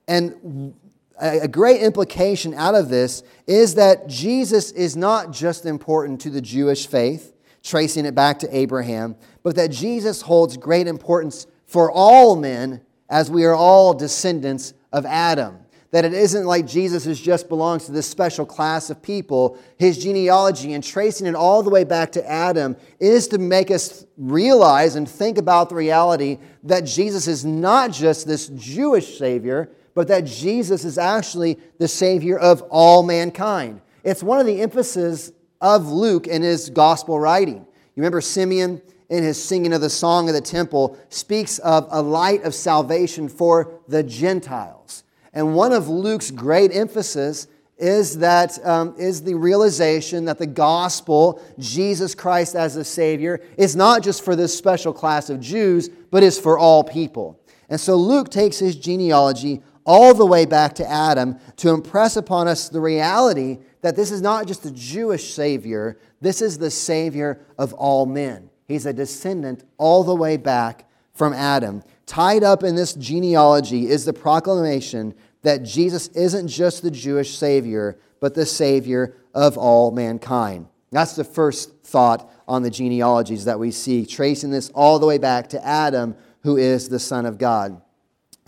And 0.07 0.73
a 1.19 1.47
great 1.47 1.81
implication 1.81 2.53
out 2.53 2.75
of 2.75 2.89
this 2.89 3.23
is 3.47 3.75
that 3.75 4.07
Jesus 4.07 4.71
is 4.71 4.95
not 4.95 5.31
just 5.31 5.65
important 5.65 6.21
to 6.21 6.29
the 6.29 6.41
Jewish 6.41 6.87
faith, 6.87 7.33
tracing 7.69 8.05
it 8.05 8.15
back 8.15 8.39
to 8.39 8.55
Abraham, 8.55 9.15
but 9.43 9.55
that 9.55 9.71
Jesus 9.71 10.21
holds 10.21 10.57
great 10.57 10.87
importance 10.87 11.47
for 11.65 11.91
all 11.91 12.35
men 12.35 12.81
as 13.09 13.29
we 13.29 13.45
are 13.45 13.55
all 13.55 13.93
descendants 13.93 14.73
of 14.91 15.05
Adam. 15.05 15.59
That 15.91 16.05
it 16.05 16.13
isn't 16.13 16.45
like 16.45 16.67
Jesus 16.67 17.07
is 17.07 17.19
just 17.19 17.49
belongs 17.49 17.85
to 17.85 17.91
this 17.91 18.07
special 18.07 18.45
class 18.45 18.91
of 18.91 19.01
people. 19.01 19.57
His 19.77 19.97
genealogy 19.97 20.73
and 20.73 20.83
tracing 20.83 21.25
it 21.25 21.33
all 21.33 21.63
the 21.63 21.71
way 21.71 21.83
back 21.83 22.11
to 22.11 22.29
Adam 22.29 22.75
is 22.99 23.27
to 23.29 23.39
make 23.39 23.71
us 23.71 24.05
realize 24.15 24.95
and 24.95 25.09
think 25.09 25.39
about 25.39 25.69
the 25.69 25.75
reality 25.75 26.37
that 26.63 26.81
Jesus 26.81 27.27
is 27.27 27.43
not 27.43 27.91
just 27.91 28.27
this 28.27 28.49
Jewish 28.49 29.17
Savior, 29.17 29.71
but 29.95 30.07
that 30.09 30.25
Jesus 30.25 30.85
is 30.85 30.99
actually 30.99 31.57
the 31.79 31.87
Savior 31.87 32.37
of 32.37 32.61
all 32.69 33.01
mankind. 33.01 33.81
It's 34.03 34.21
one 34.21 34.39
of 34.39 34.45
the 34.45 34.61
emphases 34.61 35.33
of 35.61 35.87
Luke 35.87 36.27
in 36.27 36.41
his 36.41 36.69
gospel 36.69 37.19
writing. 37.19 37.57
You 37.57 38.01
remember 38.01 38.21
Simeon 38.21 38.81
in 39.09 39.23
his 39.23 39.43
singing 39.43 39.73
of 39.73 39.81
the 39.81 39.89
song 39.89 40.29
of 40.29 40.35
the 40.35 40.41
temple 40.41 40.97
speaks 41.09 41.59
of 41.59 41.87
a 41.89 42.01
light 42.01 42.43
of 42.43 42.53
salvation 42.53 43.27
for 43.27 43.79
the 43.87 44.03
Gentiles. 44.03 45.03
And 45.33 45.55
one 45.55 45.73
of 45.73 45.87
Luke's 45.87 46.31
great 46.31 46.73
emphasis 46.73 47.47
is 47.77 48.17
that 48.19 48.63
um, 48.65 48.93
is 48.97 49.23
the 49.23 49.35
realization 49.35 50.25
that 50.25 50.37
the 50.37 50.45
gospel, 50.45 51.41
Jesus 51.57 52.13
Christ 52.13 52.55
as 52.55 52.75
the 52.75 52.83
Savior, 52.83 53.41
is 53.57 53.75
not 53.75 54.03
just 54.03 54.23
for 54.23 54.35
this 54.35 54.55
special 54.55 54.91
class 54.91 55.29
of 55.29 55.39
Jews, 55.39 55.89
but 56.11 56.21
is 56.21 56.37
for 56.37 56.59
all 56.59 56.83
people. 56.83 57.39
And 57.69 57.79
so 57.79 57.95
Luke 57.95 58.29
takes 58.29 58.59
his 58.59 58.75
genealogy 58.75 59.61
all 59.85 60.13
the 60.13 60.25
way 60.25 60.45
back 60.45 60.75
to 60.75 60.89
Adam 60.89 61.37
to 61.57 61.69
impress 61.69 62.15
upon 62.15 62.47
us 62.47 62.69
the 62.69 62.81
reality 62.81 63.59
that 63.81 63.95
this 63.95 64.11
is 64.11 64.21
not 64.21 64.47
just 64.47 64.65
a 64.65 64.71
Jewish 64.71 65.33
Savior, 65.33 65.97
this 66.21 66.41
is 66.41 66.57
the 66.57 66.71
Savior 66.71 67.45
of 67.57 67.73
all 67.73 68.05
men. 68.05 68.49
He's 68.67 68.85
a 68.85 68.93
descendant 68.93 69.63
all 69.77 70.03
the 70.03 70.15
way 70.15 70.37
back 70.37 70.87
from 71.13 71.33
Adam. 71.33 71.83
Tied 72.05 72.43
up 72.43 72.63
in 72.63 72.75
this 72.75 72.93
genealogy 72.93 73.87
is 73.87 74.05
the 74.05 74.13
proclamation 74.13 75.15
that 75.41 75.63
Jesus 75.63 76.07
isn't 76.09 76.47
just 76.47 76.81
the 76.81 76.91
Jewish 76.91 77.37
Savior, 77.37 77.99
but 78.19 78.35
the 78.35 78.45
Savior 78.45 79.15
of 79.33 79.57
all 79.57 79.91
mankind. 79.91 80.67
That's 80.91 81.15
the 81.15 81.23
first 81.23 81.83
thought 81.83 82.31
on 82.47 82.63
the 82.63 82.69
genealogies 82.69 83.45
that 83.45 83.59
we 83.59 83.71
see, 83.71 84.05
tracing 84.05 84.51
this 84.51 84.69
all 84.69 84.99
the 84.99 85.05
way 85.05 85.17
back 85.17 85.49
to 85.49 85.65
Adam, 85.65 86.15
who 86.41 86.57
is 86.57 86.89
the 86.89 86.99
Son 86.99 87.25
of 87.25 87.37
God. 87.37 87.81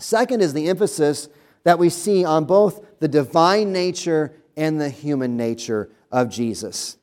Second 0.02 0.40
is 0.40 0.52
the 0.52 0.68
emphasis 0.68 1.28
that 1.64 1.78
we 1.78 1.88
see 1.88 2.24
on 2.24 2.44
both 2.44 2.84
the 2.98 3.08
divine 3.08 3.72
nature 3.72 4.34
and 4.56 4.80
the 4.80 4.88
human 4.88 5.36
nature 5.36 5.90
of 6.10 6.28
Jesus. 6.28 6.98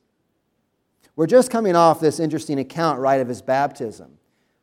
We're 1.16 1.26
just 1.26 1.50
coming 1.50 1.76
off 1.76 2.00
this 2.00 2.20
interesting 2.20 2.58
account, 2.58 3.00
right, 3.00 3.20
of 3.20 3.28
his 3.28 3.42
baptism, 3.42 4.18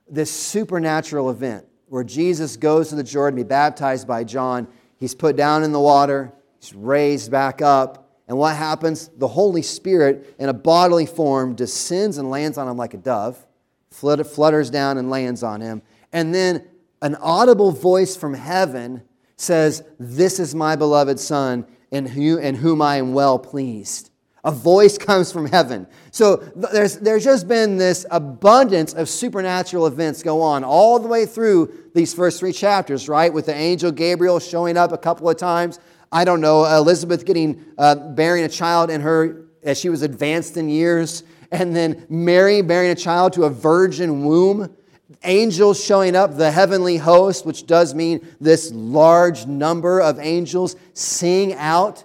this 0.09 0.31
supernatural 0.31 1.29
event 1.29 1.65
where 1.87 2.03
Jesus 2.03 2.57
goes 2.57 2.89
to 2.89 2.95
the 2.95 3.03
Jordan 3.03 3.37
to 3.37 3.43
be 3.43 3.47
baptized 3.47 4.07
by 4.07 4.23
John. 4.23 4.67
He's 4.97 5.15
put 5.15 5.35
down 5.35 5.63
in 5.63 5.71
the 5.71 5.79
water, 5.79 6.33
he's 6.59 6.73
raised 6.73 7.31
back 7.31 7.61
up. 7.61 8.03
And 8.27 8.37
what 8.37 8.55
happens? 8.55 9.09
The 9.17 9.27
Holy 9.27 9.61
Spirit, 9.61 10.35
in 10.37 10.49
a 10.49 10.53
bodily 10.53 11.05
form, 11.05 11.55
descends 11.55 12.17
and 12.17 12.29
lands 12.29 12.57
on 12.57 12.67
him 12.67 12.75
like 12.75 12.93
a 12.93 12.97
dove, 12.97 13.43
flutters 13.89 14.69
down 14.69 14.97
and 14.97 15.09
lands 15.09 15.43
on 15.43 15.61
him. 15.61 15.81
And 16.11 16.35
then 16.35 16.67
an 17.01 17.15
audible 17.15 17.71
voice 17.71 18.15
from 18.15 18.33
heaven 18.33 19.03
says, 19.35 19.83
This 19.99 20.39
is 20.39 20.55
my 20.55 20.75
beloved 20.75 21.19
Son, 21.19 21.65
in, 21.91 22.05
whom 22.07 22.81
I 22.81 22.97
am 22.97 23.13
well 23.13 23.39
pleased. 23.39 24.09
A 24.43 24.51
voice 24.51 24.97
comes 24.97 25.31
from 25.31 25.47
heaven. 25.47 25.87
So 26.11 26.37
there's, 26.55 26.97
there's 26.97 27.23
just 27.23 27.47
been 27.47 27.77
this 27.77 28.05
abundance 28.09 28.93
of 28.93 29.09
supernatural 29.09 29.87
events 29.87 30.23
go 30.23 30.41
on 30.41 30.63
all 30.63 30.99
the 30.99 31.07
way 31.07 31.25
through 31.25 31.73
these 31.93 32.13
first 32.13 32.39
three 32.39 32.53
chapters, 32.53 33.09
right? 33.09 33.33
With 33.33 33.47
the 33.47 33.55
angel 33.55 33.91
Gabriel 33.91 34.39
showing 34.39 34.77
up 34.77 34.91
a 34.91 34.97
couple 34.97 35.29
of 35.29 35.37
times. 35.37 35.79
I 36.11 36.23
don't 36.23 36.39
know, 36.39 36.63
Elizabeth 36.63 37.25
getting, 37.25 37.65
uh, 37.77 37.95
bearing 37.95 38.45
a 38.45 38.49
child 38.49 38.89
in 38.89 39.01
her, 39.01 39.47
as 39.63 39.77
she 39.77 39.89
was 39.89 40.01
advanced 40.01 40.55
in 40.55 40.69
years. 40.69 41.23
And 41.51 41.75
then 41.75 42.05
Mary 42.09 42.61
bearing 42.61 42.91
a 42.91 42.95
child 42.95 43.33
to 43.33 43.43
a 43.43 43.49
virgin 43.49 44.23
womb 44.23 44.75
angels 45.23 45.83
showing 45.83 46.15
up, 46.15 46.35
the 46.35 46.51
heavenly 46.51 46.97
host, 46.97 47.45
which 47.45 47.65
does 47.65 47.93
mean 47.93 48.27
this 48.39 48.71
large 48.71 49.45
number 49.45 50.01
of 50.01 50.19
angels 50.19 50.75
sing 50.93 51.53
out, 51.53 52.03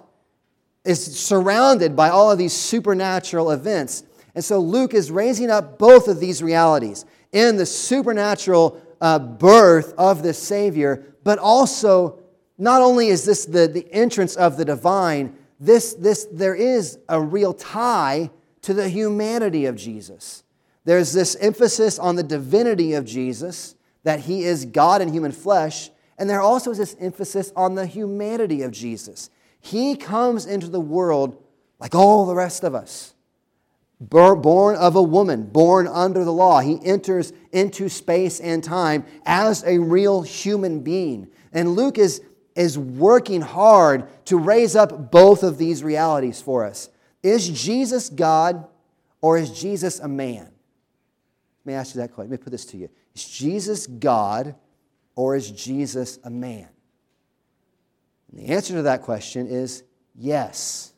is 0.85 1.17
surrounded 1.17 1.95
by 1.95 2.09
all 2.09 2.31
of 2.31 2.37
these 2.37 2.53
supernatural 2.53 3.51
events. 3.51 4.03
And 4.35 4.43
so 4.43 4.59
Luke 4.59 4.93
is 4.93 5.11
raising 5.11 5.49
up 5.49 5.77
both 5.77 6.07
of 6.07 6.19
these 6.19 6.41
realities 6.41 7.05
in 7.31 7.57
the 7.57 7.65
supernatural 7.65 8.81
uh, 8.99 9.19
birth 9.19 9.93
of 9.97 10.23
the 10.23 10.33
Savior, 10.33 11.15
but 11.23 11.39
also 11.39 12.19
not 12.57 12.81
only 12.81 13.07
is 13.07 13.25
this 13.25 13.45
the, 13.45 13.67
the 13.67 13.91
entrance 13.91 14.35
of 14.35 14.57
the 14.57 14.65
divine, 14.65 15.35
this, 15.59 15.93
this, 15.93 16.25
there 16.31 16.55
is 16.55 16.99
a 17.09 17.19
real 17.19 17.53
tie 17.53 18.29
to 18.61 18.73
the 18.73 18.87
humanity 18.89 19.65
of 19.65 19.75
Jesus. 19.75 20.42
There's 20.85 21.13
this 21.13 21.35
emphasis 21.37 21.97
on 21.97 22.15
the 22.15 22.23
divinity 22.23 22.93
of 22.93 23.05
Jesus, 23.05 23.75
that 24.03 24.21
he 24.21 24.43
is 24.43 24.65
God 24.65 25.01
in 25.01 25.13
human 25.13 25.31
flesh, 25.31 25.89
and 26.17 26.29
there 26.29 26.41
also 26.41 26.71
is 26.71 26.77
this 26.77 26.95
emphasis 26.99 27.51
on 27.55 27.75
the 27.75 27.85
humanity 27.85 28.61
of 28.61 28.71
Jesus. 28.71 29.29
He 29.59 29.95
comes 29.95 30.45
into 30.45 30.67
the 30.67 30.81
world 30.81 31.41
like 31.79 31.95
all 31.95 32.25
the 32.25 32.35
rest 32.35 32.63
of 32.63 32.75
us, 32.75 33.13
born 33.99 34.75
of 34.75 34.95
a 34.95 35.01
woman, 35.01 35.43
born 35.43 35.87
under 35.87 36.23
the 36.23 36.33
law. 36.33 36.59
He 36.59 36.79
enters 36.83 37.33
into 37.51 37.89
space 37.89 38.39
and 38.39 38.63
time 38.63 39.05
as 39.25 39.63
a 39.63 39.79
real 39.79 40.21
human 40.21 40.81
being. 40.81 41.29
And 41.53 41.75
Luke 41.75 41.97
is, 41.97 42.21
is 42.55 42.77
working 42.77 43.41
hard 43.41 44.07
to 44.25 44.37
raise 44.37 44.75
up 44.75 45.11
both 45.11 45.43
of 45.43 45.57
these 45.57 45.83
realities 45.83 46.41
for 46.41 46.65
us. 46.65 46.89
Is 47.21 47.49
Jesus 47.49 48.09
God 48.09 48.67
or 49.21 49.37
is 49.37 49.49
Jesus 49.59 49.99
a 49.99 50.07
man? 50.07 50.52
Let 51.65 51.71
me 51.71 51.77
ask 51.77 51.95
you 51.95 52.01
that 52.01 52.13
question. 52.13 52.31
Let 52.31 52.39
me 52.39 52.43
put 52.43 52.51
this 52.51 52.65
to 52.65 52.77
you. 52.77 52.89
Is 53.15 53.25
Jesus 53.25 53.87
God 53.87 54.55
or 55.15 55.35
is 55.35 55.49
Jesus 55.51 56.19
a 56.23 56.29
man? 56.29 56.67
And 58.29 58.39
the 58.39 58.53
answer 58.53 58.73
to 58.73 58.81
that 58.83 59.01
question 59.01 59.47
is 59.47 59.83
yes. 60.15 60.93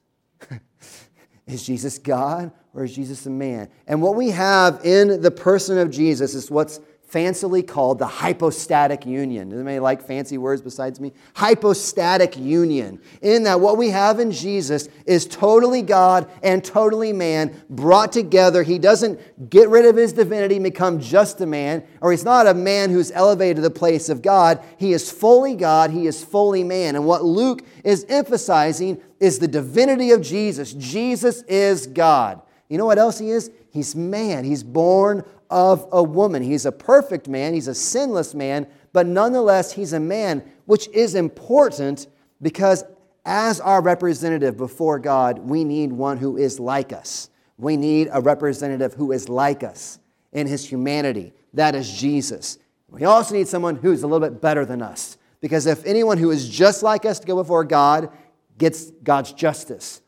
is 1.48 1.65
Jesus 1.65 2.00
God 2.00 2.51
or 2.74 2.86
is 2.86 2.95
Jesus 2.95 3.25
a 3.25 3.29
man? 3.29 3.69
And 3.86 4.01
what 4.01 4.15
we 4.15 4.29
have 4.29 4.84
in 4.84 5.22
the 5.22 5.31
person 5.31 5.77
of 5.77 5.91
Jesus 5.91 6.34
is 6.34 6.50
what's 6.50 6.79
fancily 7.15 7.65
called 7.65 7.98
the 7.98 8.05
hypostatic 8.05 9.05
union. 9.05 9.48
Does 9.48 9.60
anybody 9.60 9.79
like 9.79 10.05
fancy 10.05 10.38
words 10.38 10.62
besides 10.62 11.00
me? 11.00 11.13
Hypostatic 11.34 12.36
union. 12.36 13.00
In 13.22 13.43
that, 13.43 13.62
what 13.62 13.77
we 13.77 13.89
have 13.91 14.19
in 14.19 14.31
Jesus 14.31 14.89
is 15.05 15.25
totally 15.25 15.81
God 15.81 16.29
and 16.43 16.62
totally 16.62 17.13
man 17.13 17.63
brought 17.69 18.12
together. 18.12 18.63
He 18.63 18.77
doesn't 18.77 19.50
get 19.50 19.69
rid 19.69 19.86
of 19.86 19.95
his 19.95 20.12
divinity, 20.12 20.60
become 20.60 21.00
just 21.00 21.39
a 21.39 21.45
man, 21.45 21.86
or 22.01 22.12
he's 22.12 22.25
not 22.25 22.48
a 22.48 22.53
man 22.53 22.89
who's 22.89 23.12
elevated 23.12 23.55
to 23.55 23.62
the 23.62 23.69
place 23.69 24.10
of 24.10 24.22
God. 24.22 24.62
He 24.77 24.91
is 24.91 25.10
fully 25.10 25.55
God, 25.55 25.91
he 25.91 26.07
is 26.07 26.22
fully 26.22 26.65
man. 26.65 26.98
And 26.98 27.05
what 27.05 27.24
Luke 27.24 27.65
is 27.86 28.05
emphasizing 28.10 29.01
is 29.22 29.39
the 29.39 29.48
divinity 29.48 30.12
of 30.12 30.22
Jesus. 30.22 30.74
Jesus 30.74 31.43
is 31.43 31.88
God. 31.88 32.41
You 32.67 32.77
know 32.77 32.86
what 32.86 32.98
else 32.98 33.19
he 33.19 33.29
is? 33.29 33.51
He's 33.72 33.95
man. 33.95 34.43
He's 34.43 34.63
born 34.63 35.24
of 35.50 35.88
a 35.92 36.04
woman. 36.04 36.44
He's 36.44 36.66
a 36.66 36.72
perfect 36.72 37.28
man, 37.28 37.54
he's 37.54 37.68
a 37.68 37.75
sinless 37.75 38.34
man, 38.34 38.68
but 38.94 39.06
nonetheless, 39.06 39.74
he's 39.74 39.94
a 39.94 40.00
man, 40.00 40.44
which 40.66 40.88
is 40.90 41.16
important 41.16 42.08
because 42.42 42.84
as 43.25 43.60
our 43.60 43.82
representative 43.82 44.56
before 44.58 45.00
God, 45.00 45.40
we 45.40 45.64
need 45.64 45.92
one 45.92 46.18
who 46.18 46.38
is 46.38 46.60
like 46.60 46.94
us. 46.94 47.30
We 47.58 47.78
need 47.78 48.10
a 48.12 48.22
representative 48.22 48.94
who 48.94 49.12
is 49.12 49.30
like 49.30 49.64
us 49.64 50.00
in 50.32 50.48
his 50.48 50.68
humanity. 50.68 51.34
That 51.54 51.75
is 51.75 51.92
Jesus. 51.92 52.60
We 52.90 53.06
also 53.06 53.34
need 53.34 53.48
someone 53.48 53.78
who's 53.78 54.04
a 54.04 54.08
little 54.08 54.28
bit 54.28 54.42
better 54.42 54.66
than 54.66 54.82
us. 54.82 55.18
Because 55.42 55.66
if 55.66 55.86
anyone 55.86 56.18
who 56.18 56.32
is 56.32 56.48
just 56.48 56.84
like 56.84 57.06
us 57.06 57.20
to 57.20 57.28
go 57.28 57.36
before 57.36 57.64
God 57.64 58.10
gets 58.58 58.92
God's 59.04 59.34
justice, 59.34 60.02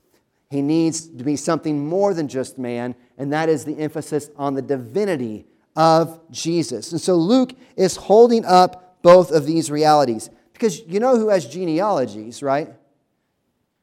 he 0.49 0.61
needs 0.61 1.07
to 1.07 1.23
be 1.23 1.35
something 1.35 1.85
more 1.85 2.13
than 2.13 2.27
just 2.27 2.57
man, 2.57 2.95
and 3.17 3.33
that 3.33 3.49
is 3.49 3.65
the 3.65 3.77
emphasis 3.77 4.29
on 4.37 4.53
the 4.53 4.61
divinity 4.61 5.45
of 5.75 6.19
Jesus. 6.31 6.91
And 6.91 7.01
so 7.01 7.15
Luke 7.15 7.53
is 7.75 7.95
holding 7.95 8.45
up 8.45 9.01
both 9.01 9.31
of 9.31 9.45
these 9.45 9.69
realities. 9.69 10.29
Because 10.53 10.81
you 10.87 10.99
know 10.99 11.17
who 11.17 11.29
has 11.29 11.45
genealogies, 11.45 12.41
right? 12.41 12.69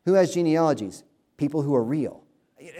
Who 0.06 0.14
has 0.14 0.34
genealogies? 0.34 1.04
People 1.36 1.62
who 1.62 1.74
are 1.74 1.84
real. 1.84 2.24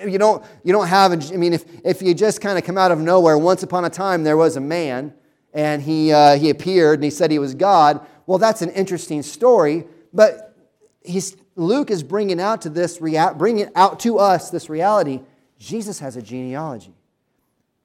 You 0.05 0.19
don't, 0.19 0.43
you 0.64 0.73
don't 0.73 0.88
have, 0.88 1.12
I 1.33 1.37
mean, 1.37 1.53
if, 1.53 1.64
if 1.85 2.03
you 2.03 2.14
just 2.14 2.41
kind 2.41 2.59
of 2.59 2.64
come 2.64 2.79
out 2.79 2.91
of 2.91 2.99
nowhere, 2.99 3.37
once 3.38 3.62
upon 3.62 3.85
a 3.85 3.91
time 3.91 4.25
there 4.25 4.37
was 4.37 4.57
a 4.57 4.61
man 4.61 5.12
and 5.53 5.83
he, 5.83 6.12
uh, 6.12 6.37
he 6.37 6.50
appeared 6.50 6.99
and 6.99 7.05
he 7.05 7.11
said 7.11 7.31
he 7.31 7.38
was 7.38 7.55
God, 7.55 8.05
well, 8.26 8.38
that's 8.38 8.62
an 8.62 8.70
interesting 8.70 9.23
story, 9.23 9.85
but 10.12 10.57
he's, 11.05 11.37
Luke 11.57 11.90
is 11.90 12.03
bringing 12.03 12.40
out 12.40 12.62
to 12.62 12.69
this, 12.69 12.99
bringing 12.99 13.71
out 13.75 14.01
to 14.01 14.19
us 14.19 14.51
this 14.51 14.69
reality 14.69 15.21
Jesus 15.59 16.01
has 16.01 16.17
a 16.17 16.23
genealogy. 16.23 16.95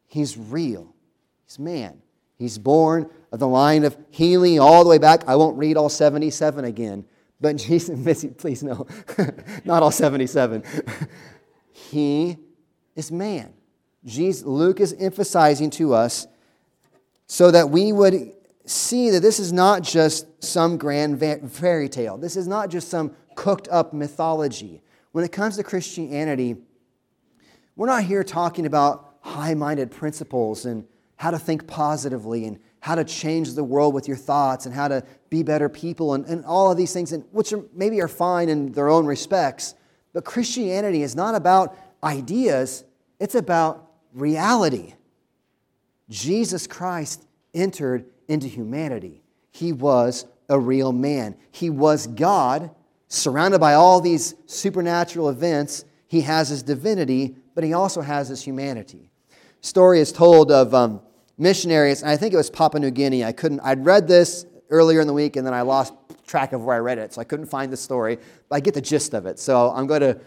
He's 0.07 0.37
real. 0.37 0.93
He's 1.45 1.59
man. 1.59 2.01
He's 2.37 2.57
born 2.57 3.09
of 3.31 3.39
the 3.39 3.47
line 3.47 3.83
of 3.83 3.97
Heli 4.11 4.57
all 4.57 4.83
the 4.83 4.89
way 4.89 4.97
back. 4.97 5.27
I 5.27 5.35
won't 5.35 5.57
read 5.57 5.77
all 5.77 5.89
77 5.89 6.65
again, 6.65 7.05
but 7.39 7.55
Jesus, 7.57 7.97
Missy, 7.97 8.29
please 8.29 8.63
no, 8.63 8.87
not 9.65 9.83
all 9.83 9.91
77. 9.91 10.63
he 11.71 12.37
is 12.95 13.11
man. 13.11 13.53
Jesus, 14.05 14.45
Luke 14.45 14.79
is 14.79 14.93
emphasizing 14.93 15.69
to 15.71 15.93
us 15.93 16.27
so 17.27 17.51
that 17.51 17.69
we 17.69 17.91
would 17.91 18.33
see 18.69 19.09
that 19.09 19.21
this 19.21 19.39
is 19.39 19.51
not 19.51 19.81
just 19.81 20.43
some 20.43 20.77
grand 20.77 21.19
fairy 21.51 21.89
tale. 21.89 22.17
This 22.17 22.35
is 22.35 22.47
not 22.47 22.69
just 22.69 22.89
some 22.89 23.15
cooked 23.35 23.67
up 23.69 23.93
mythology. 23.93 24.81
When 25.11 25.23
it 25.23 25.31
comes 25.31 25.57
to 25.57 25.63
Christianity, 25.63 26.55
we're 27.75 27.87
not 27.87 28.03
here 28.03 28.23
talking 28.23 28.65
about 28.65 29.15
high 29.21 29.53
minded 29.53 29.91
principles 29.91 30.65
and 30.65 30.85
how 31.15 31.31
to 31.31 31.39
think 31.39 31.67
positively 31.67 32.45
and 32.45 32.59
how 32.81 32.95
to 32.95 33.03
change 33.03 33.53
the 33.53 33.63
world 33.63 33.93
with 33.93 34.07
your 34.07 34.17
thoughts 34.17 34.65
and 34.65 34.73
how 34.73 34.87
to 34.87 35.03
be 35.29 35.43
better 35.43 35.67
people 35.67 36.13
and, 36.13 36.25
and 36.25 36.45
all 36.45 36.71
of 36.71 36.77
these 36.77 36.93
things, 36.93 37.11
and, 37.11 37.25
which 37.31 37.51
are, 37.51 37.63
maybe 37.73 38.01
are 38.01 38.07
fine 38.07 38.49
in 38.49 38.71
their 38.71 38.89
own 38.89 39.05
respects. 39.05 39.75
But 40.13 40.25
Christianity 40.25 41.01
is 41.01 41.15
not 41.15 41.35
about 41.35 41.77
ideas, 42.03 42.85
it's 43.19 43.35
about 43.35 43.91
reality. 44.13 44.93
Jesus 46.09 46.67
Christ 46.67 47.25
entered 47.53 48.05
into 48.29 48.47
humanity. 48.47 49.21
He 49.51 49.73
was 49.73 50.25
a 50.47 50.57
real 50.57 50.93
man. 50.93 51.35
He 51.51 51.69
was 51.69 52.07
God, 52.07 52.71
surrounded 53.09 53.59
by 53.59 53.73
all 53.73 53.99
these 53.99 54.35
supernatural 54.45 55.29
events. 55.29 55.83
He 56.07 56.21
has 56.21 56.47
his 56.47 56.63
divinity, 56.63 57.35
but 57.55 57.63
he 57.63 57.73
also 57.73 58.01
has 58.01 58.29
his 58.29 58.41
humanity. 58.41 59.11
Story 59.61 59.99
is 59.99 60.13
told 60.13 60.51
of 60.51 60.73
um, 60.73 61.01
missionaries, 61.37 62.01
and 62.01 62.09
I 62.09 62.15
think 62.15 62.33
it 62.33 62.37
was 62.37 62.49
Papua 62.49 62.79
New 62.79 62.91
Guinea. 62.91 63.25
I 63.25 63.33
couldn't, 63.33 63.59
I'd 63.61 63.85
read 63.85 64.07
this 64.07 64.45
earlier 64.69 65.01
in 65.01 65.07
the 65.07 65.13
week, 65.13 65.35
and 65.35 65.45
then 65.45 65.53
I 65.53 65.61
lost 65.63 65.93
track 66.25 66.53
of 66.53 66.63
where 66.63 66.75
I 66.75 66.79
read 66.79 66.99
it, 66.99 67.13
so 67.13 67.21
I 67.21 67.23
couldn't 67.23 67.47
find 67.47 67.73
the 67.73 67.77
story. 67.77 68.17
But 68.47 68.55
I 68.55 68.59
get 68.59 68.75
the 68.75 68.81
gist 68.81 69.13
of 69.13 69.25
it, 69.25 69.39
so 69.39 69.71
I'm 69.71 69.87
going 69.87 70.01
to 70.01 70.19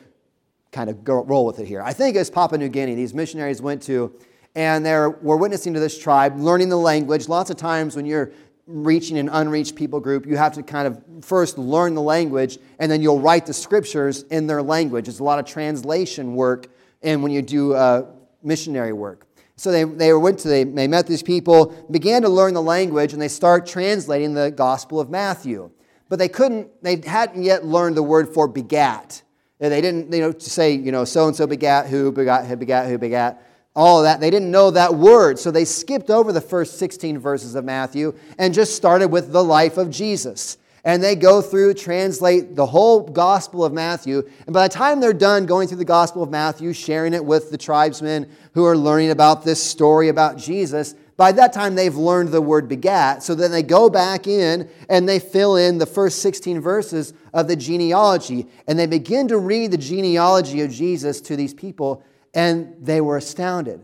kind 0.72 0.90
of 0.90 1.04
go, 1.04 1.22
roll 1.22 1.46
with 1.46 1.60
it 1.60 1.68
here. 1.68 1.80
I 1.82 1.92
think 1.92 2.16
it 2.16 2.18
was 2.18 2.30
Papua 2.30 2.58
New 2.58 2.68
Guinea. 2.68 2.94
These 2.94 3.14
missionaries 3.14 3.62
went 3.62 3.82
to, 3.84 4.12
and 4.54 4.84
they 4.84 4.92
were 4.92 5.36
witnessing 5.36 5.74
to 5.74 5.80
this 5.80 5.98
tribe, 5.98 6.38
learning 6.38 6.68
the 6.68 6.76
language. 6.76 7.28
Lots 7.28 7.50
of 7.50 7.56
times 7.56 7.96
when 7.96 8.04
you're 8.04 8.32
reaching 8.66 9.18
an 9.18 9.28
unreached 9.28 9.74
people 9.74 10.00
group, 10.00 10.26
you 10.26 10.36
have 10.36 10.52
to 10.54 10.62
kind 10.62 10.86
of 10.86 11.24
first 11.24 11.58
learn 11.58 11.94
the 11.94 12.02
language, 12.02 12.58
and 12.78 12.90
then 12.90 13.02
you'll 13.02 13.20
write 13.20 13.46
the 13.46 13.54
scriptures 13.54 14.22
in 14.24 14.46
their 14.46 14.62
language. 14.62 15.08
It's 15.08 15.18
a 15.18 15.24
lot 15.24 15.38
of 15.38 15.46
translation 15.46 16.34
work 16.34 16.68
and 17.02 17.22
when 17.22 17.32
you 17.32 17.42
do 17.42 17.74
uh, 17.74 18.06
missionary 18.42 18.92
work. 18.92 19.26
So 19.56 19.70
they, 19.70 19.84
they 19.84 20.12
went 20.12 20.38
to, 20.40 20.48
they, 20.48 20.64
they 20.64 20.88
met 20.88 21.06
these 21.06 21.22
people, 21.22 21.66
began 21.90 22.22
to 22.22 22.28
learn 22.28 22.54
the 22.54 22.62
language, 22.62 23.12
and 23.12 23.20
they 23.20 23.28
start 23.28 23.66
translating 23.66 24.34
the 24.34 24.50
Gospel 24.50 25.00
of 25.00 25.10
Matthew. 25.10 25.70
But 26.08 26.18
they 26.18 26.28
couldn't, 26.28 26.68
they 26.82 27.00
hadn't 27.06 27.42
yet 27.42 27.64
learned 27.64 27.96
the 27.96 28.02
word 28.02 28.32
for 28.32 28.48
begat. 28.48 29.22
They 29.58 29.80
didn't, 29.80 30.12
you 30.12 30.20
know, 30.20 30.34
say, 30.38 30.72
you 30.72 30.90
know, 30.90 31.04
so 31.04 31.28
and 31.28 31.36
so 31.36 31.46
begat 31.46 31.86
who, 31.86 32.10
begat 32.10 32.46
who, 32.46 32.56
begat 32.56 32.88
who, 32.88 32.98
begat, 32.98 33.46
all 33.74 34.02
that. 34.02 34.20
They 34.20 34.30
didn't 34.30 34.50
know 34.50 34.70
that 34.70 34.94
word. 34.94 35.38
So 35.38 35.50
they 35.50 35.64
skipped 35.64 36.10
over 36.10 36.32
the 36.32 36.40
first 36.40 36.78
16 36.78 37.18
verses 37.18 37.54
of 37.54 37.64
Matthew 37.64 38.16
and 38.38 38.52
just 38.52 38.76
started 38.76 39.08
with 39.08 39.32
the 39.32 39.42
life 39.42 39.76
of 39.76 39.90
Jesus 39.90 40.58
and 40.84 41.02
they 41.02 41.14
go 41.14 41.40
through, 41.40 41.74
translate 41.74 42.56
the 42.56 42.66
whole 42.66 43.02
Gospel 43.02 43.64
of 43.64 43.72
Matthew. 43.72 44.28
And 44.46 44.52
by 44.52 44.66
the 44.66 44.74
time 44.74 45.00
they're 45.00 45.12
done 45.12 45.46
going 45.46 45.68
through 45.68 45.78
the 45.78 45.84
Gospel 45.84 46.22
of 46.22 46.30
Matthew, 46.30 46.72
sharing 46.72 47.14
it 47.14 47.24
with 47.24 47.50
the 47.50 47.58
tribesmen 47.58 48.28
who 48.54 48.64
are 48.64 48.76
learning 48.76 49.10
about 49.10 49.44
this 49.44 49.62
story 49.62 50.08
about 50.08 50.38
Jesus, 50.38 50.94
by 51.16 51.30
that 51.32 51.52
time 51.52 51.76
they've 51.76 51.94
learned 51.94 52.30
the 52.30 52.40
word 52.40 52.68
begat. 52.68 53.22
So 53.22 53.36
then 53.36 53.52
they 53.52 53.62
go 53.62 53.88
back 53.88 54.26
in 54.26 54.68
and 54.88 55.08
they 55.08 55.20
fill 55.20 55.56
in 55.56 55.78
the 55.78 55.86
first 55.86 56.20
16 56.20 56.60
verses 56.60 57.14
of 57.32 57.46
the 57.46 57.54
genealogy. 57.54 58.48
And 58.66 58.76
they 58.76 58.86
begin 58.86 59.28
to 59.28 59.38
read 59.38 59.70
the 59.70 59.78
genealogy 59.78 60.62
of 60.62 60.72
Jesus 60.72 61.20
to 61.22 61.36
these 61.36 61.54
people, 61.54 62.02
and 62.34 62.74
they 62.80 63.00
were 63.00 63.16
astounded. 63.16 63.80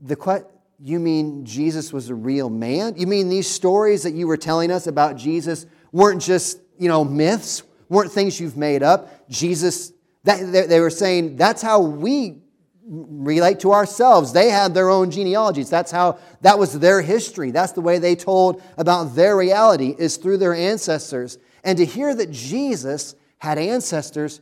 The, 0.00 0.46
you 0.78 1.00
mean 1.00 1.44
Jesus 1.44 1.92
was 1.92 2.10
a 2.10 2.14
real 2.14 2.50
man? 2.50 2.94
You 2.96 3.06
mean 3.06 3.28
these 3.28 3.48
stories 3.48 4.02
that 4.02 4.12
you 4.12 4.26
were 4.26 4.36
telling 4.36 4.70
us 4.70 4.86
about 4.86 5.16
Jesus 5.16 5.66
weren't 5.92 6.22
just, 6.22 6.60
you 6.78 6.88
know, 6.88 7.04
myths, 7.04 7.62
weren't 7.88 8.12
things 8.12 8.38
you've 8.38 8.56
made 8.56 8.82
up? 8.82 9.28
Jesus, 9.28 9.92
that, 10.24 10.68
they 10.68 10.80
were 10.80 10.90
saying 10.90 11.36
that's 11.36 11.62
how 11.62 11.80
we 11.80 12.42
relate 12.88 13.60
to 13.60 13.72
ourselves. 13.72 14.32
They 14.32 14.50
had 14.50 14.74
their 14.74 14.90
own 14.90 15.10
genealogies. 15.10 15.70
That's 15.70 15.90
how, 15.90 16.18
that 16.42 16.58
was 16.58 16.78
their 16.78 17.02
history. 17.02 17.50
That's 17.50 17.72
the 17.72 17.80
way 17.80 17.98
they 17.98 18.14
told 18.14 18.62
about 18.76 19.16
their 19.16 19.36
reality, 19.36 19.94
is 19.98 20.18
through 20.18 20.38
their 20.38 20.54
ancestors. 20.54 21.38
And 21.64 21.78
to 21.78 21.84
hear 21.84 22.14
that 22.14 22.30
Jesus 22.30 23.16
had 23.38 23.58
ancestors 23.58 24.40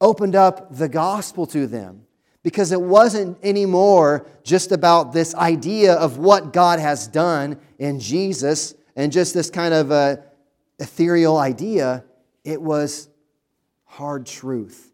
opened 0.00 0.34
up 0.34 0.74
the 0.74 0.88
gospel 0.88 1.46
to 1.46 1.66
them 1.66 2.06
because 2.42 2.70
it 2.70 2.80
wasn't 2.80 3.36
anymore 3.42 4.26
just 4.44 4.70
about 4.70 5.12
this 5.12 5.34
idea 5.34 5.94
of 5.94 6.18
what 6.18 6.52
God 6.52 6.78
has 6.78 7.08
done 7.08 7.58
in 7.78 7.98
Jesus 7.98 8.74
and 8.94 9.10
just 9.10 9.34
this 9.34 9.50
kind 9.50 9.74
of 9.74 10.20
ethereal 10.78 11.38
idea. 11.38 12.04
It 12.44 12.62
was 12.62 13.08
hard 13.84 14.26
truth 14.26 14.92